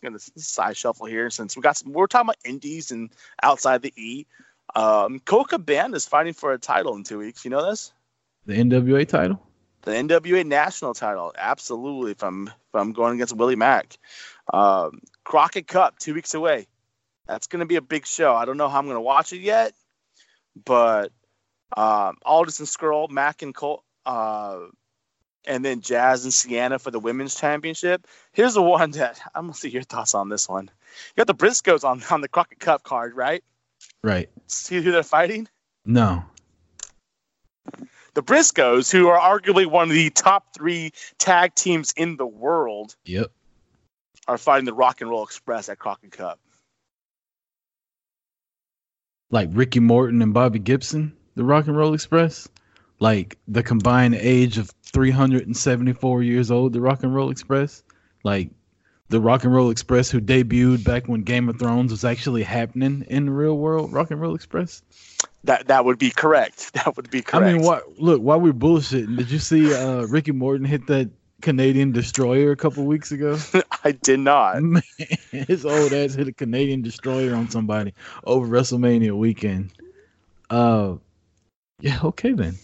[0.02, 1.94] gonna side shuffle here since we got some.
[1.94, 3.10] We're talking about indies and
[3.44, 4.26] outside the E.
[4.76, 7.46] Um, Colt Cabana is fighting for a title in two weeks.
[7.46, 7.94] You know this?
[8.46, 9.40] The NWA title.
[9.84, 11.34] the NWA national title.
[11.38, 13.98] Absolutely, if I'm if I'm going against Willie Mack,
[14.54, 16.68] um, Crockett Cup two weeks away.
[17.28, 18.34] That's going to be a big show.
[18.34, 19.74] I don't know how I'm going to watch it yet,
[20.66, 21.12] but
[21.78, 24.60] um, Aldis and Scurll, Mack and Colt, uh,
[25.46, 28.06] and then Jazz and Sienna for the women's championship.
[28.32, 30.66] Here's the one that I'm gonna see your thoughts on this one.
[31.16, 33.44] You got the Briscoes on on the Crockett Cup card, right?
[34.04, 34.30] Right.
[34.48, 35.48] See who they're fighting?
[35.86, 36.24] No.
[38.14, 42.96] The Briscoes, who are arguably one of the top three tag teams in the world,
[43.06, 43.32] Yep.
[44.28, 46.40] Are fighting the Rock and Roll Express at Crockett Cup.
[49.30, 52.48] Like Ricky Morton and Bobby Gibson, the Rock and Roll Express.
[53.00, 57.82] Like the combined age of 374 years old, the Rock and Roll Express.
[58.24, 58.52] Like
[59.10, 63.06] the Rock and Roll Express who debuted back when Game of Thrones was actually happening
[63.10, 64.84] in the real world, Rock and Roll Express.
[65.44, 66.72] That that would be correct.
[66.82, 67.46] That would be correct.
[67.46, 68.00] I mean, what?
[68.00, 71.10] Look, while we're bullshitting, did you see uh, Ricky Morton hit that
[71.42, 73.38] Canadian destroyer a couple weeks ago?
[73.84, 74.62] I did not.
[74.62, 74.82] Man,
[75.32, 79.74] his old ass hit a Canadian destroyer on somebody over WrestleMania weekend.
[80.50, 80.96] Uh,
[81.80, 82.56] yeah, okay then.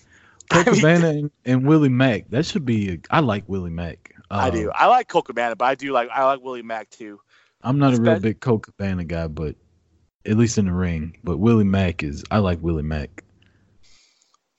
[0.51, 2.30] I Colt mean- Cabana and, and Willie Mack.
[2.30, 2.93] That should be.
[2.93, 4.13] A, I like Willie Mack.
[4.30, 4.71] Uh, I do.
[4.73, 7.19] I like Colt Cabana, but I do like I like Willie Mack too.
[7.61, 9.55] I'm not a real big Colt Cabana guy, but
[10.25, 11.17] at least in the ring.
[11.23, 12.23] But Willie Mack is.
[12.30, 13.23] I like Willie Mack.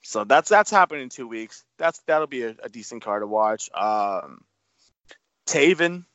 [0.09, 1.65] So that's that's happening in two weeks.
[1.77, 3.69] That's that'll be a, a decent card to watch.
[3.75, 4.43] Um,
[5.47, 6.07] Taven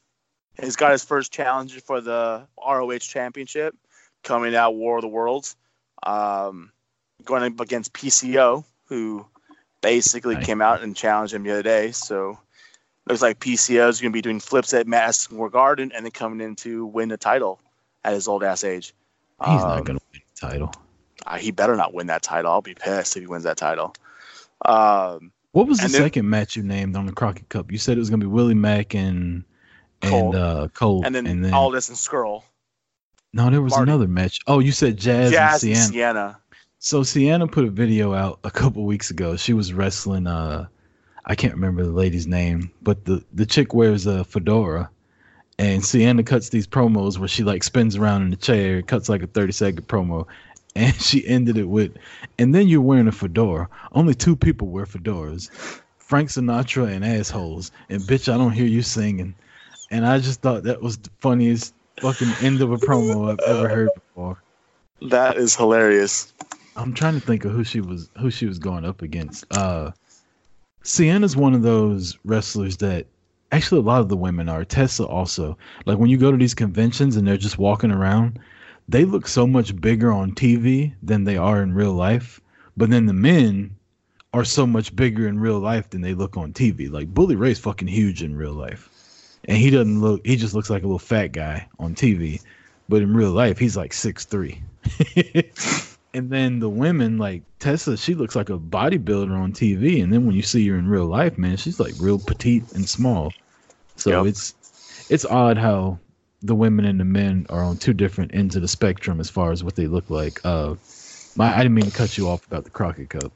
[0.58, 3.76] has got his first challenge for the ROH Championship
[4.24, 5.56] coming out War of the Worlds.
[6.02, 6.72] Um,
[7.24, 9.28] going up against PCO, who
[9.82, 10.46] basically Nice.
[10.48, 11.91] came out and challenged him the other day.
[11.91, 12.39] So
[13.08, 16.12] looks like PCO is going to be doing flips at Madison Square Garden and then
[16.12, 17.62] coming in to win the title
[18.04, 18.96] at his old ass age.
[19.46, 20.74] He's Um, not gonna win the title.
[21.26, 22.51] Uh, he better not win that title.
[22.51, 23.95] I'll be pissed if he wins that title.
[24.65, 27.71] Um, What was the then- second match you named on the Crockett Cup?
[27.71, 29.43] You said it was gonna be Willie Mack and
[30.01, 30.36] and Colt.
[30.36, 31.05] uh Colt.
[31.05, 32.43] and then, Aldis and Scurll.
[33.34, 33.89] no, there was Marty.
[33.91, 34.39] another match.
[34.47, 35.91] Oh, you said Jazz, Jazz and and Sienna.
[35.93, 36.38] Sienna.
[36.80, 39.38] So Sienna put a video out a couple weeks ago.
[39.38, 40.28] She was wrestling.
[40.28, 40.67] Uh,
[41.26, 44.89] I can't remember the lady's name, but the the chick wears a fedora,
[45.57, 49.24] and Sienna cuts these promos where she like spins around in the chair, cuts like
[49.24, 50.28] a thirty second promo,
[50.76, 51.93] and she ended it with,
[52.39, 53.67] "And then you're wearing a fedora.
[53.91, 55.49] Only two people wear fedoras,
[55.97, 57.71] Frank Sinatra and assholes.
[57.89, 59.36] And bitch, I don't hear you singing."
[59.91, 63.69] And I just thought that was the funniest fucking end of a promo I've ever
[63.69, 64.41] heard before.
[65.09, 66.34] That is hilarious.
[66.76, 69.45] I'm trying to think of who she was who she was going up against.
[69.55, 69.91] Uh
[70.82, 73.05] Sienna's one of those wrestlers that
[73.51, 74.65] actually a lot of the women are.
[74.65, 75.57] Tessa also.
[75.86, 78.39] Like when you go to these conventions and they're just walking around,
[78.88, 82.40] they look so much bigger on TV than they are in real life.
[82.78, 83.78] But then the men
[84.34, 86.90] are so much bigger in real life than they look on TV.
[86.92, 88.90] Like Bully Ray's fucking huge in real life.
[89.46, 92.42] And he doesn't look he just looks like a little fat guy on TV.
[92.90, 94.64] But in real life he's like six three.
[96.16, 100.04] And then the women, like Tessa, she looks like a bodybuilder on TV.
[100.04, 102.88] And then when you see her in real life, man, she's like real petite and
[102.88, 103.36] small.
[103.98, 104.26] So Yep.
[104.26, 104.54] it's
[105.10, 106.00] it's odd how
[106.44, 109.52] the women and the men are on two different ends of the spectrum as far
[109.52, 110.41] as what they look like.
[110.44, 110.76] Uh,
[111.36, 113.32] my I didn't mean to cut you off about the Crockett Cup.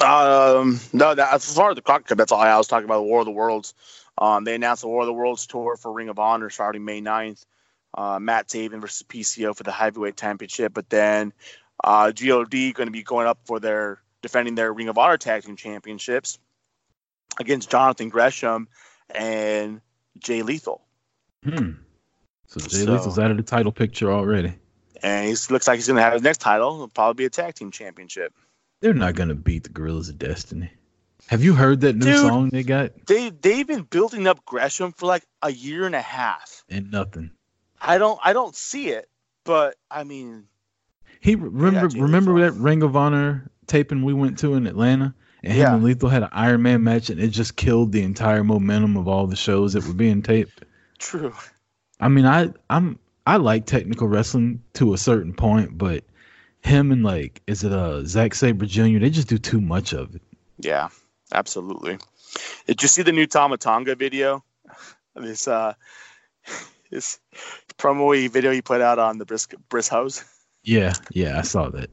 [0.00, 2.98] Um, no, that, as far as the Crockett Cup, that's all I was talking about.
[2.98, 3.74] The War of the Worlds.
[4.16, 7.00] Um, they announced the War of the Worlds tour for Ring of Honor starting May
[7.02, 7.44] 9th.
[7.94, 11.32] Uh, Matt Taven versus PCO for the heavyweight championship, but then
[11.84, 15.42] uh, God going to be going up for their defending their Ring of Honor tag
[15.42, 16.38] team championships
[17.38, 18.68] against Jonathan Gresham
[19.10, 19.82] and
[20.18, 20.80] Jay Lethal.
[21.44, 21.72] Hmm.
[22.52, 24.54] So Jay So- Lethal's out of the title picture already.
[25.02, 26.74] And he looks like he's going to have his next title.
[26.74, 28.32] It'll probably be a tag team championship.
[28.82, 30.68] They're not gonna beat the Guerrillas of Destiny.
[31.28, 32.16] Have you heard that new Dude.
[32.16, 33.06] song they got?
[33.06, 36.64] They they've been building up Gresham for like a year and a half.
[36.68, 37.30] And nothing.
[37.80, 39.08] I don't I don't see it,
[39.44, 40.48] but I mean,
[41.20, 45.74] He remember remember that Ring of Honor taping we went to in Atlanta, and him
[45.74, 49.06] and Lethal had an Iron Man match, and it just killed the entire momentum of
[49.06, 50.64] all the shows that were being taped.
[50.98, 51.32] true.
[52.02, 56.02] I mean, I I'm I like technical wrestling to a certain point, but
[56.60, 58.98] him and like is it uh Zack Sabre Jr.
[58.98, 60.22] They just do too much of it.
[60.58, 60.88] Yeah,
[61.32, 61.98] absolutely.
[62.66, 64.44] Did you see the new Tama Tonga video?
[65.14, 65.74] This uh
[66.90, 67.20] this
[67.78, 70.24] promo video he put out on the Bris Bris House.
[70.64, 71.90] Yeah, yeah, I saw that.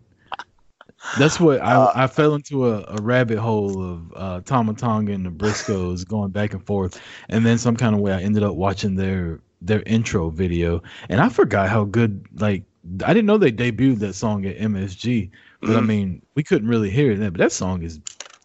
[1.17, 5.11] That's what I, Uh, I fell into a, a rabbit hole of uh, Tama Tonga
[5.11, 8.43] and the Briscoes going back and forth, and then some kind of way I ended
[8.43, 12.63] up watching their their intro video, and I forgot how good like
[13.05, 15.29] I didn't know they debuted that song at MSG,
[15.61, 15.85] but I Mhm.
[15.87, 17.99] mean we couldn't really hear that, but that song is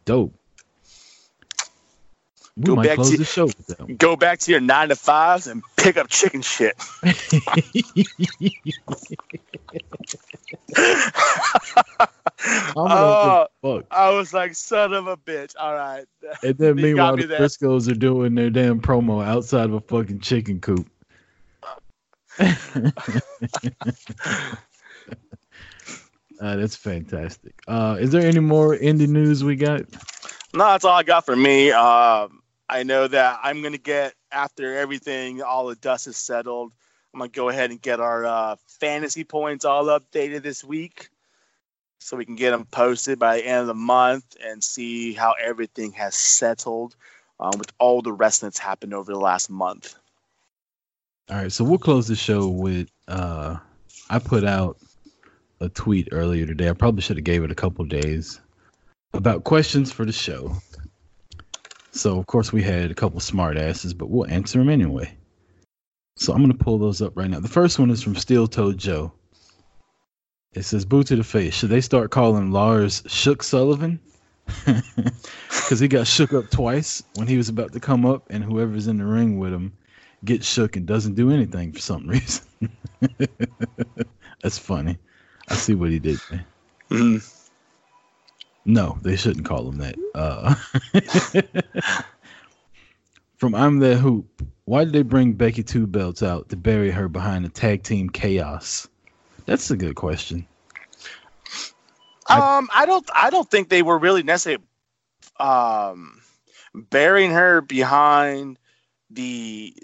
[0.05, 0.35] dope.
[2.57, 3.49] We Go might back close to- the show.
[3.99, 6.75] Go back to your nine to fives and pick up chicken shit.
[12.77, 13.47] Oh.
[13.91, 15.55] I was like, son of a bitch.
[15.59, 16.05] All right.
[16.43, 17.25] And then meanwhile, the.
[17.25, 20.87] Briscoes are doing their damn promo outside of a fucking chicken coop.
[26.41, 27.55] Uh, that's fantastic.
[27.69, 29.83] Uh, is there any more indie news we got?
[30.53, 31.71] No, that's all I got for me.
[31.71, 36.73] Um, I know that I'm gonna get after everything, all the dust is settled.
[37.13, 41.09] I'm gonna go ahead and get our uh, fantasy points all updated this week,
[41.99, 45.35] so we can get them posted by the end of the month and see how
[45.41, 46.97] everything has settled
[47.39, 49.95] um, with all the rest that's happened over the last month.
[51.31, 53.57] All right, so we'll close the show with uh
[54.11, 54.77] I put out
[55.59, 56.69] a tweet earlier today.
[56.69, 58.41] I probably should have gave it a couple days
[59.15, 60.55] about questions for the show.
[61.93, 65.17] So of course we had a couple smart asses, but we'll answer them anyway.
[66.17, 67.41] So I'm gonna pull those up right now.
[67.41, 69.11] The first one is from Steel Toed Joe.
[70.53, 71.55] It says, "Boot to the face.
[71.55, 73.99] Should they start calling Lars Shook Sullivan?
[75.49, 78.87] Because he got shook up twice when he was about to come up, and whoever's
[78.87, 79.73] in the ring with him
[80.25, 82.45] gets shook and doesn't do anything for some reason.
[84.43, 84.99] That's funny.
[85.49, 86.19] I see what he did.
[86.91, 87.31] Mhm.
[88.67, 89.97] No, they shouldn't call him that.
[90.15, 90.55] Uh,
[93.37, 94.43] from I'm That Hoop.
[94.65, 98.09] Why did they bring Becky Two Belts out to bury her behind the tag team
[98.09, 98.89] chaos?
[99.45, 100.47] That's a good question.
[102.27, 103.09] I- Um, I don't.
[103.15, 104.65] I don't think they were really necessarily
[105.39, 106.23] um,
[106.75, 108.59] burying her behind
[109.11, 109.75] the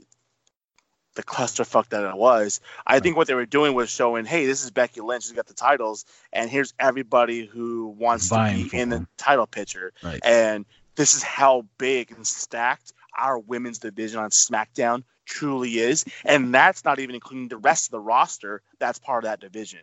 [1.21, 2.61] the clusterfuck that it was.
[2.87, 5.25] I think what they were doing was showing, hey, this is Becky Lynch.
[5.25, 9.47] She's got the titles, and here's everybody who wants Vying to be in the title
[9.47, 9.93] picture.
[10.03, 10.21] Right.
[10.25, 10.65] And
[10.97, 16.85] this is how big and stacked our women's division on SmackDown truly is, and that's
[16.85, 18.63] not even including the rest of the roster.
[18.79, 19.81] That's part of that division.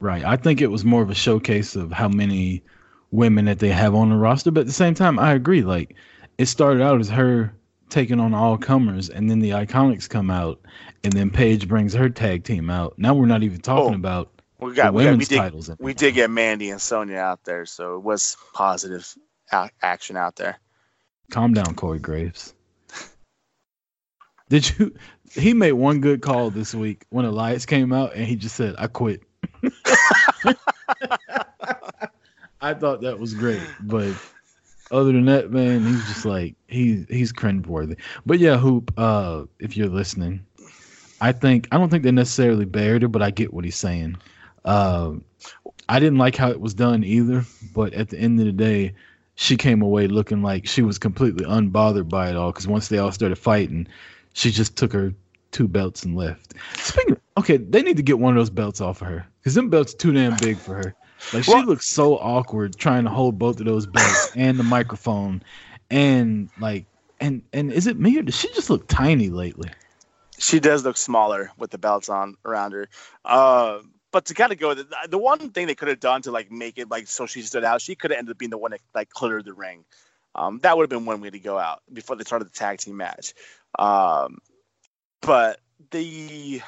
[0.00, 0.24] Right.
[0.24, 2.62] I think it was more of a showcase of how many
[3.10, 4.50] women that they have on the roster.
[4.50, 5.62] But at the same time, I agree.
[5.62, 5.94] Like
[6.38, 7.54] it started out as her
[7.90, 10.60] taking on all comers, and then the Iconics come out,
[11.04, 12.98] and then Paige brings her tag team out.
[12.98, 13.96] Now we're not even talking Oh.
[13.96, 15.70] about We the got, we, got, we did titles.
[15.78, 19.12] we did get Mandy and Sonya out there, so it was positive
[19.52, 20.58] a- action out there.
[21.30, 22.54] Calm down, Corey Graves.
[24.48, 24.94] Did you?
[25.32, 28.74] He made one good call this week when Elias came out, and he just said,
[28.78, 29.22] "I quit."
[32.60, 34.12] I thought that was great, but
[34.90, 37.96] other than that, man, he's just like he he's cringe worthy.
[38.26, 40.44] But yeah, Hoop, uh, if you're listening,
[41.20, 44.16] I think I don't think they necessarily buried her, but I get what he's saying.
[44.64, 45.14] Uh,
[45.88, 48.94] I didn't like how it was done either, but at the end of the day,
[49.34, 52.52] she came away looking like she was completely unbothered by it all.
[52.52, 53.86] Because once they all started fighting,
[54.34, 55.12] she just took her
[55.50, 56.54] two belts and left.
[56.76, 59.70] Speaking, okay, they need to get one of those belts off of her because them
[59.70, 60.94] belts are too damn big for her.
[61.32, 64.64] Like she Well- looks so awkward trying to hold both of those belts and the
[64.64, 65.42] microphone,
[65.90, 66.86] and like,
[67.20, 69.70] and and is it me or does she just look tiny lately?
[70.38, 72.88] She does look smaller with the belts on around her.
[73.26, 76.30] Uh, but to kind of go, the, the one thing they could have done to
[76.30, 78.58] like make it like so she stood out, she could have ended up being the
[78.58, 79.84] one that like cleared the ring.
[80.34, 82.78] Um, that would have been one way to go out before they started the tag
[82.78, 83.34] team match.
[83.78, 84.38] Um,
[85.20, 85.60] but
[85.90, 86.62] the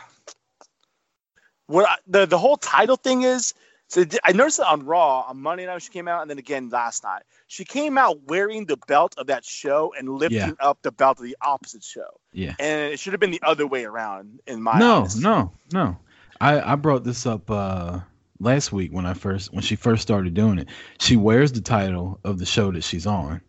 [1.67, 3.55] what I, the the whole title thing is.
[3.93, 6.39] So I noticed it on Raw on Monday night when she came out, and then
[6.39, 7.25] again last night.
[7.47, 10.53] She came out wearing the belt of that show and lifting Yeah.
[10.61, 12.55] up the belt of the opposite show Yeah.
[12.59, 15.99] and it should have been the other way around in my no, honest- no, no.
[16.41, 18.01] I I brought this up uh
[18.41, 20.69] last week when I first when she first started doing it.
[20.99, 23.43] She wears the title of the show that she's on.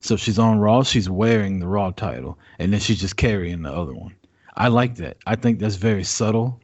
[0.00, 3.72] So she's on Raw, she's wearing the Raw title, and then she's just carrying the
[3.72, 4.14] other one.
[4.56, 5.18] I like that.
[5.26, 6.58] I think that's very subtle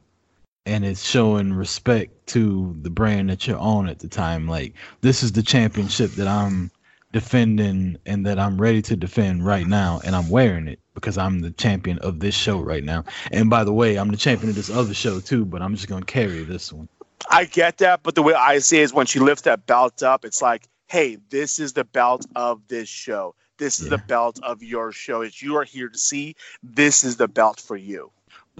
[0.65, 4.47] and it's showing respect to the brand that you're on at the time.
[4.47, 6.71] Like this is the championship that I'm
[7.11, 11.39] defending and that I'm ready to defend right now, and I'm wearing it because I'm
[11.39, 13.03] the champion of this show right now.
[13.31, 15.87] And by the way, I'm the champion of this other show too, but I'm just
[15.87, 16.87] gonna carry this one.
[17.29, 20.03] I get that, but the way I see it is when she lifts that belt
[20.03, 23.35] up, it's like, hey, this is the belt of this show.
[23.57, 25.21] This is the belt of your show.
[25.21, 28.11] As you are here to see, this is the belt for you.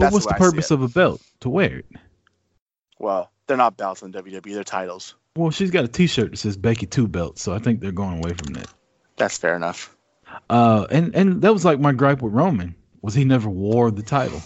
[0.02, 1.22] But what's the I purpose of a belt?
[1.42, 1.86] To wear it.
[3.00, 5.16] Well, they're not belts in WWE, they're titles.
[5.36, 8.18] Well, she's got a T-shirt that says Becky Two Belts, so I think they're going
[8.18, 8.68] away from that.
[9.18, 9.96] That's fair enough.
[10.50, 14.04] Uh, and and that was like my gripe with Roman was he never wore the
[14.04, 14.42] title,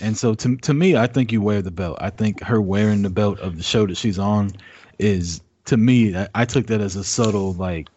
[0.00, 1.98] and so to to me, I think you wear the belt.
[2.00, 4.52] I think her wearing the belt of the show that she's on
[4.98, 7.88] is to me, I, I took that as a subtle like,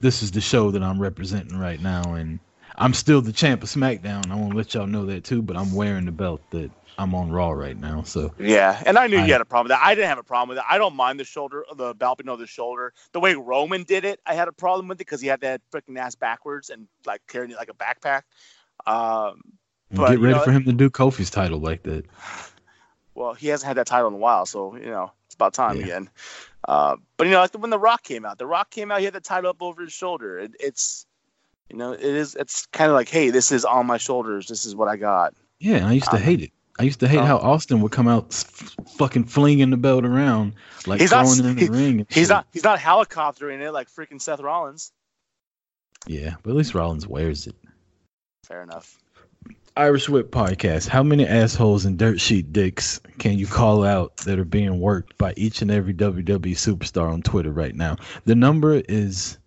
[0.00, 2.38] this is the show that I'm representing right now, and
[2.76, 4.30] I'm still the champ of SmackDown.
[4.30, 7.14] I want to let y'all know that too, but I'm wearing the belt that I'm
[7.14, 9.70] on Raw right now, so Yeah, and I knew I- you had a problem with
[9.78, 9.84] that.
[9.86, 10.64] I didn't have a problem with it.
[10.68, 12.92] I don't mind the shoulder, the belt below the shoulder.
[13.12, 15.60] The way Roman did it, I had a problem with it because he had that
[15.72, 18.22] freaking ass backwards and like carrying it like a backpack.
[18.86, 19.40] Um,
[19.90, 22.04] But, get you ready know- for him to do Kofi's title like that.
[23.14, 25.76] well, he hasn't had that title in a while, so you know it's about time
[25.78, 25.84] Yeah.
[25.84, 26.10] again.
[26.68, 29.04] Uh, but you know, like when the Rock came out, the Rock came out, he
[29.06, 30.38] had the title up over his shoulder.
[30.38, 31.06] It, it's
[31.72, 32.34] you know, it is.
[32.36, 34.46] It's kind of like, hey, this is on my shoulders.
[34.46, 35.34] This is what I got.
[35.58, 36.52] Yeah, and I used to Um, hate it.
[36.78, 40.04] I used to hate um, how Austin would come out f- fucking flinging the belt
[40.04, 40.54] around,
[40.86, 42.06] like He's not- throwing it in the he- ring.
[42.08, 42.28] He's shit.
[42.30, 42.46] not.
[42.52, 44.92] He's not helicoptering it like freaking Seth Rollins.
[46.06, 47.54] Yeah, but at least Rollins wears it.
[48.44, 48.98] Fair enough.
[49.76, 50.88] Irish Whip Podcast.
[50.88, 55.16] How many assholes and dirt sheet dicks can you call out that are being worked
[55.16, 57.96] by each and every WWE superstar on Twitter right now?
[58.26, 59.38] The number is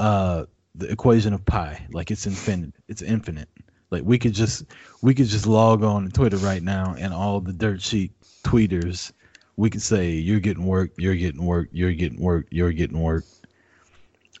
[0.00, 1.86] uh the equation of pi.
[1.92, 2.74] Like it's infinite.
[2.88, 3.48] It's infinite.
[3.90, 4.64] Like we could just
[5.02, 8.12] we could just log on to Twitter right now and all the dirt sheet
[8.42, 9.12] tweeters
[9.56, 13.24] we could say you're getting work, you're getting work, you're getting work, you're getting work.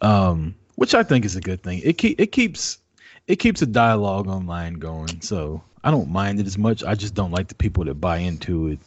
[0.00, 1.80] Um which I think is a good thing.
[1.84, 2.78] It keep it keeps
[3.26, 5.20] it keeps a dialogue online going.
[5.20, 6.82] So I don't mind it as much.
[6.82, 8.78] I just don't like the people that buy into it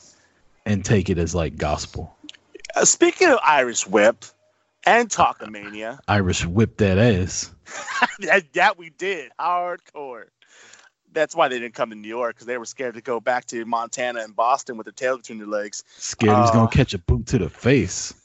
[0.66, 2.16] and take it as like gospel.
[2.76, 4.26] Uh, speaking of Irish Whip
[4.86, 7.52] and Talkomania, Irish whipped that ass.
[8.20, 10.26] that, that we did hardcore.
[11.12, 13.46] That's why they didn't come to New York because they were scared to go back
[13.48, 15.84] to Montana and Boston with their tail between their legs.
[15.98, 18.14] Scared he's Uh, gonna catch a boot to the face.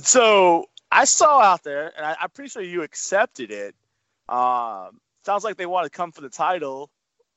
[0.00, 3.74] So I saw out there, and I, I'm pretty sure you accepted it.
[4.28, 6.90] Um, sounds like they want to come for the title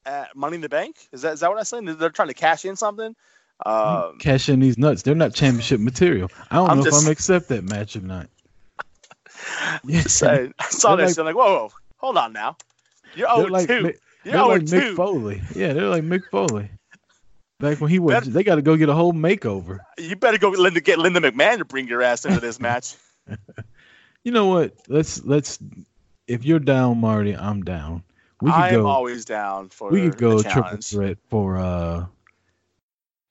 [0.06, 1.08] at Money in the Bank.
[1.12, 1.86] Is that is that what I'm saying?
[1.98, 3.16] They're trying to cash in something.
[3.66, 5.02] Um, Cash in these nuts.
[5.04, 6.30] They're not championship material.
[6.52, 8.28] I don't I'm know if I'm accept that match or not.
[9.86, 10.58] Yeah, I saw They're this.
[10.58, 12.56] like- and I'm like, whoa, whoa, hold on now.
[13.16, 13.74] You're they're 0 like, 2.
[13.74, 13.94] You're
[14.24, 14.96] they're 0 like Mick 2.
[14.96, 15.42] Foley.
[15.56, 16.70] Yeah, they're like Mick Foley.
[17.60, 19.80] Back when he was, Better- they got to go get a whole makeover.
[19.98, 22.96] You better go Linda, get Linda McMahon to bring your ass into this match.
[24.24, 24.74] You know what?
[24.88, 25.60] Let's let's.
[26.28, 28.04] If you're down, Marty, I'm down.
[28.42, 28.88] We could I am go.
[28.88, 32.06] always down for we could go triple threat for uh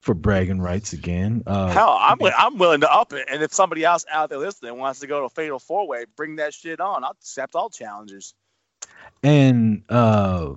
[0.03, 1.43] for bragging rights again.
[1.47, 4.37] Uh, Hell, I'm wi- I'm willing to up it, and if somebody else out there
[4.37, 7.05] listening wants to go to fatal four way, bring that shit on.
[7.05, 8.35] I'll accept all challengers.
[9.23, 10.53] and uh,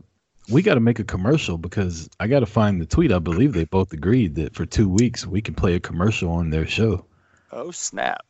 [0.49, 3.13] we got to make a commercial because I got to find the tweet.
[3.13, 6.51] I believe they both agreed that for two weeks we can play a commercial on
[6.51, 7.05] their show.
[7.53, 8.27] Oh snap!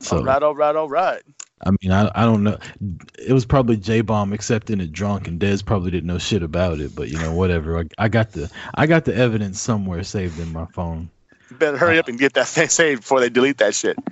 [0.00, 1.22] So all right, all right, all right.
[1.62, 2.58] I mean, I I don't know.
[3.18, 6.80] It was probably J Bomb accepting it drunk, and Dez probably didn't know shit about
[6.80, 6.94] it.
[6.94, 7.78] But you know, whatever.
[7.78, 11.10] I, I got the I got the evidence somewhere saved in my phone.
[11.50, 13.96] You better hurry up and get that thing saved before they delete that shit.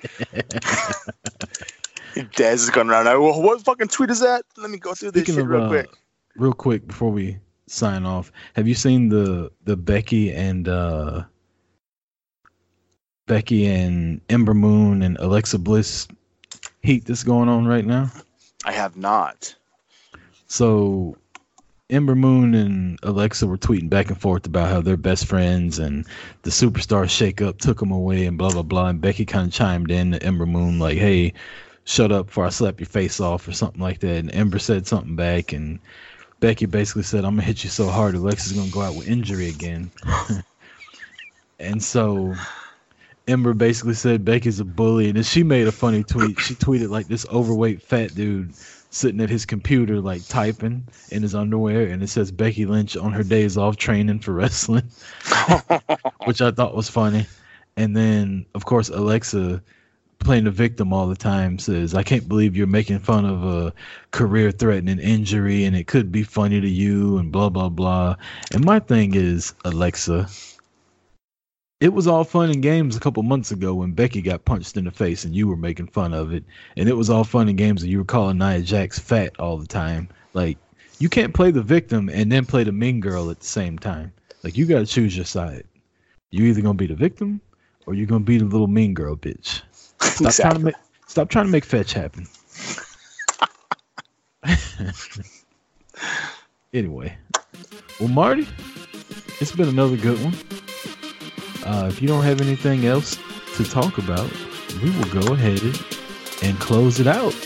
[2.15, 3.07] Dez is going around.
[3.07, 4.45] "Well, what fucking tweet is that?
[4.57, 5.91] Let me go through this Speaking shit of, real uh, quick.
[6.37, 11.25] real quick before we sign off, have you seen the the Becky and uh
[13.27, 16.07] Becky and Ember Moon and Alexa Bliss
[16.83, 18.11] heat that's going on right now?
[18.65, 19.55] I have not.
[20.47, 21.17] So
[21.91, 26.07] Ember Moon and Alexa were tweeting back and forth about how they're best friends and
[26.43, 28.89] the superstar shakeup took them away and blah blah blah.
[28.89, 31.35] And Becky kind of chimed in to Ember Moon like, "Hey,
[31.85, 34.17] shut up before I slap your face off" or something like that.
[34.17, 35.79] And Ember said something back, and
[36.41, 39.49] Becky basically said, "I'm gonna hit you so hard, Alexa's gonna go out with injury
[39.49, 39.91] again."
[41.61, 42.35] and so
[43.29, 46.39] Ember basically said Becky's a bully, and then she made a funny tweet.
[46.41, 48.53] She tweeted like this overweight fat dude
[48.93, 53.11] sitting at his computer like typing in his underwear and it says Becky Lynch on
[53.13, 54.85] her days off training for wrestling
[56.27, 57.27] which I thought was funny
[57.79, 59.63] and then of course Alexa
[60.19, 63.73] playing the victim all the time says I can't believe you're making fun of a
[64.11, 68.17] career threatening injury and it could be funny to you and blah blah blah
[68.53, 70.29] and my thing is Alexa
[71.83, 74.85] it was all fun and games a couple months ago when Becky got punched in
[74.85, 76.45] the face and you were making fun of it.
[76.77, 79.57] And it was all fun and games and you were calling Nia Jax fat all
[79.57, 80.09] the time.
[80.33, 80.59] Like,
[81.01, 84.13] you can't play the victim and then play the mean girl at the same time.
[84.45, 85.65] Like, you got to choose your side.
[86.31, 87.41] You either going to be the victim
[87.87, 89.63] or you're going to be the little mean girl bitch.
[90.01, 90.77] Stop trying to make
[91.09, 92.29] stop trying to make fetch happen.
[96.73, 97.17] anyway,
[97.99, 98.47] well, Marty,
[99.41, 100.35] it's been another good one.
[101.65, 103.17] Uh, if you don't have anything else
[103.57, 104.31] to talk about,
[104.83, 105.63] we will go ahead
[106.43, 107.35] and close it out.
[107.35, 107.39] I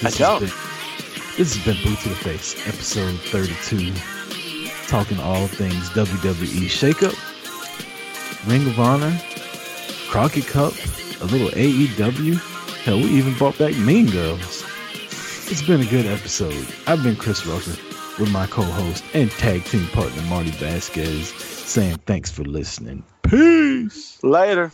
[0.00, 0.40] This has don't.
[0.40, 0.52] been-
[1.36, 3.92] this has been Boot to the Face, episode 32,
[4.88, 7.14] talking all things WWE Shakeup,
[8.48, 9.20] Ring of Honor,
[10.08, 10.72] Crockett Cup,
[11.20, 12.34] a little AEW.
[12.84, 14.64] Hell, we even brought back Mean Girls.
[15.50, 16.66] It's been a good episode.
[16.86, 17.76] I've been Chris Rucker.
[18.20, 21.32] with my co-host and tag team partner Marty Vasquez,
[21.66, 23.04] saying thanks for listening.
[23.22, 24.18] Peace.
[24.22, 24.72] Later.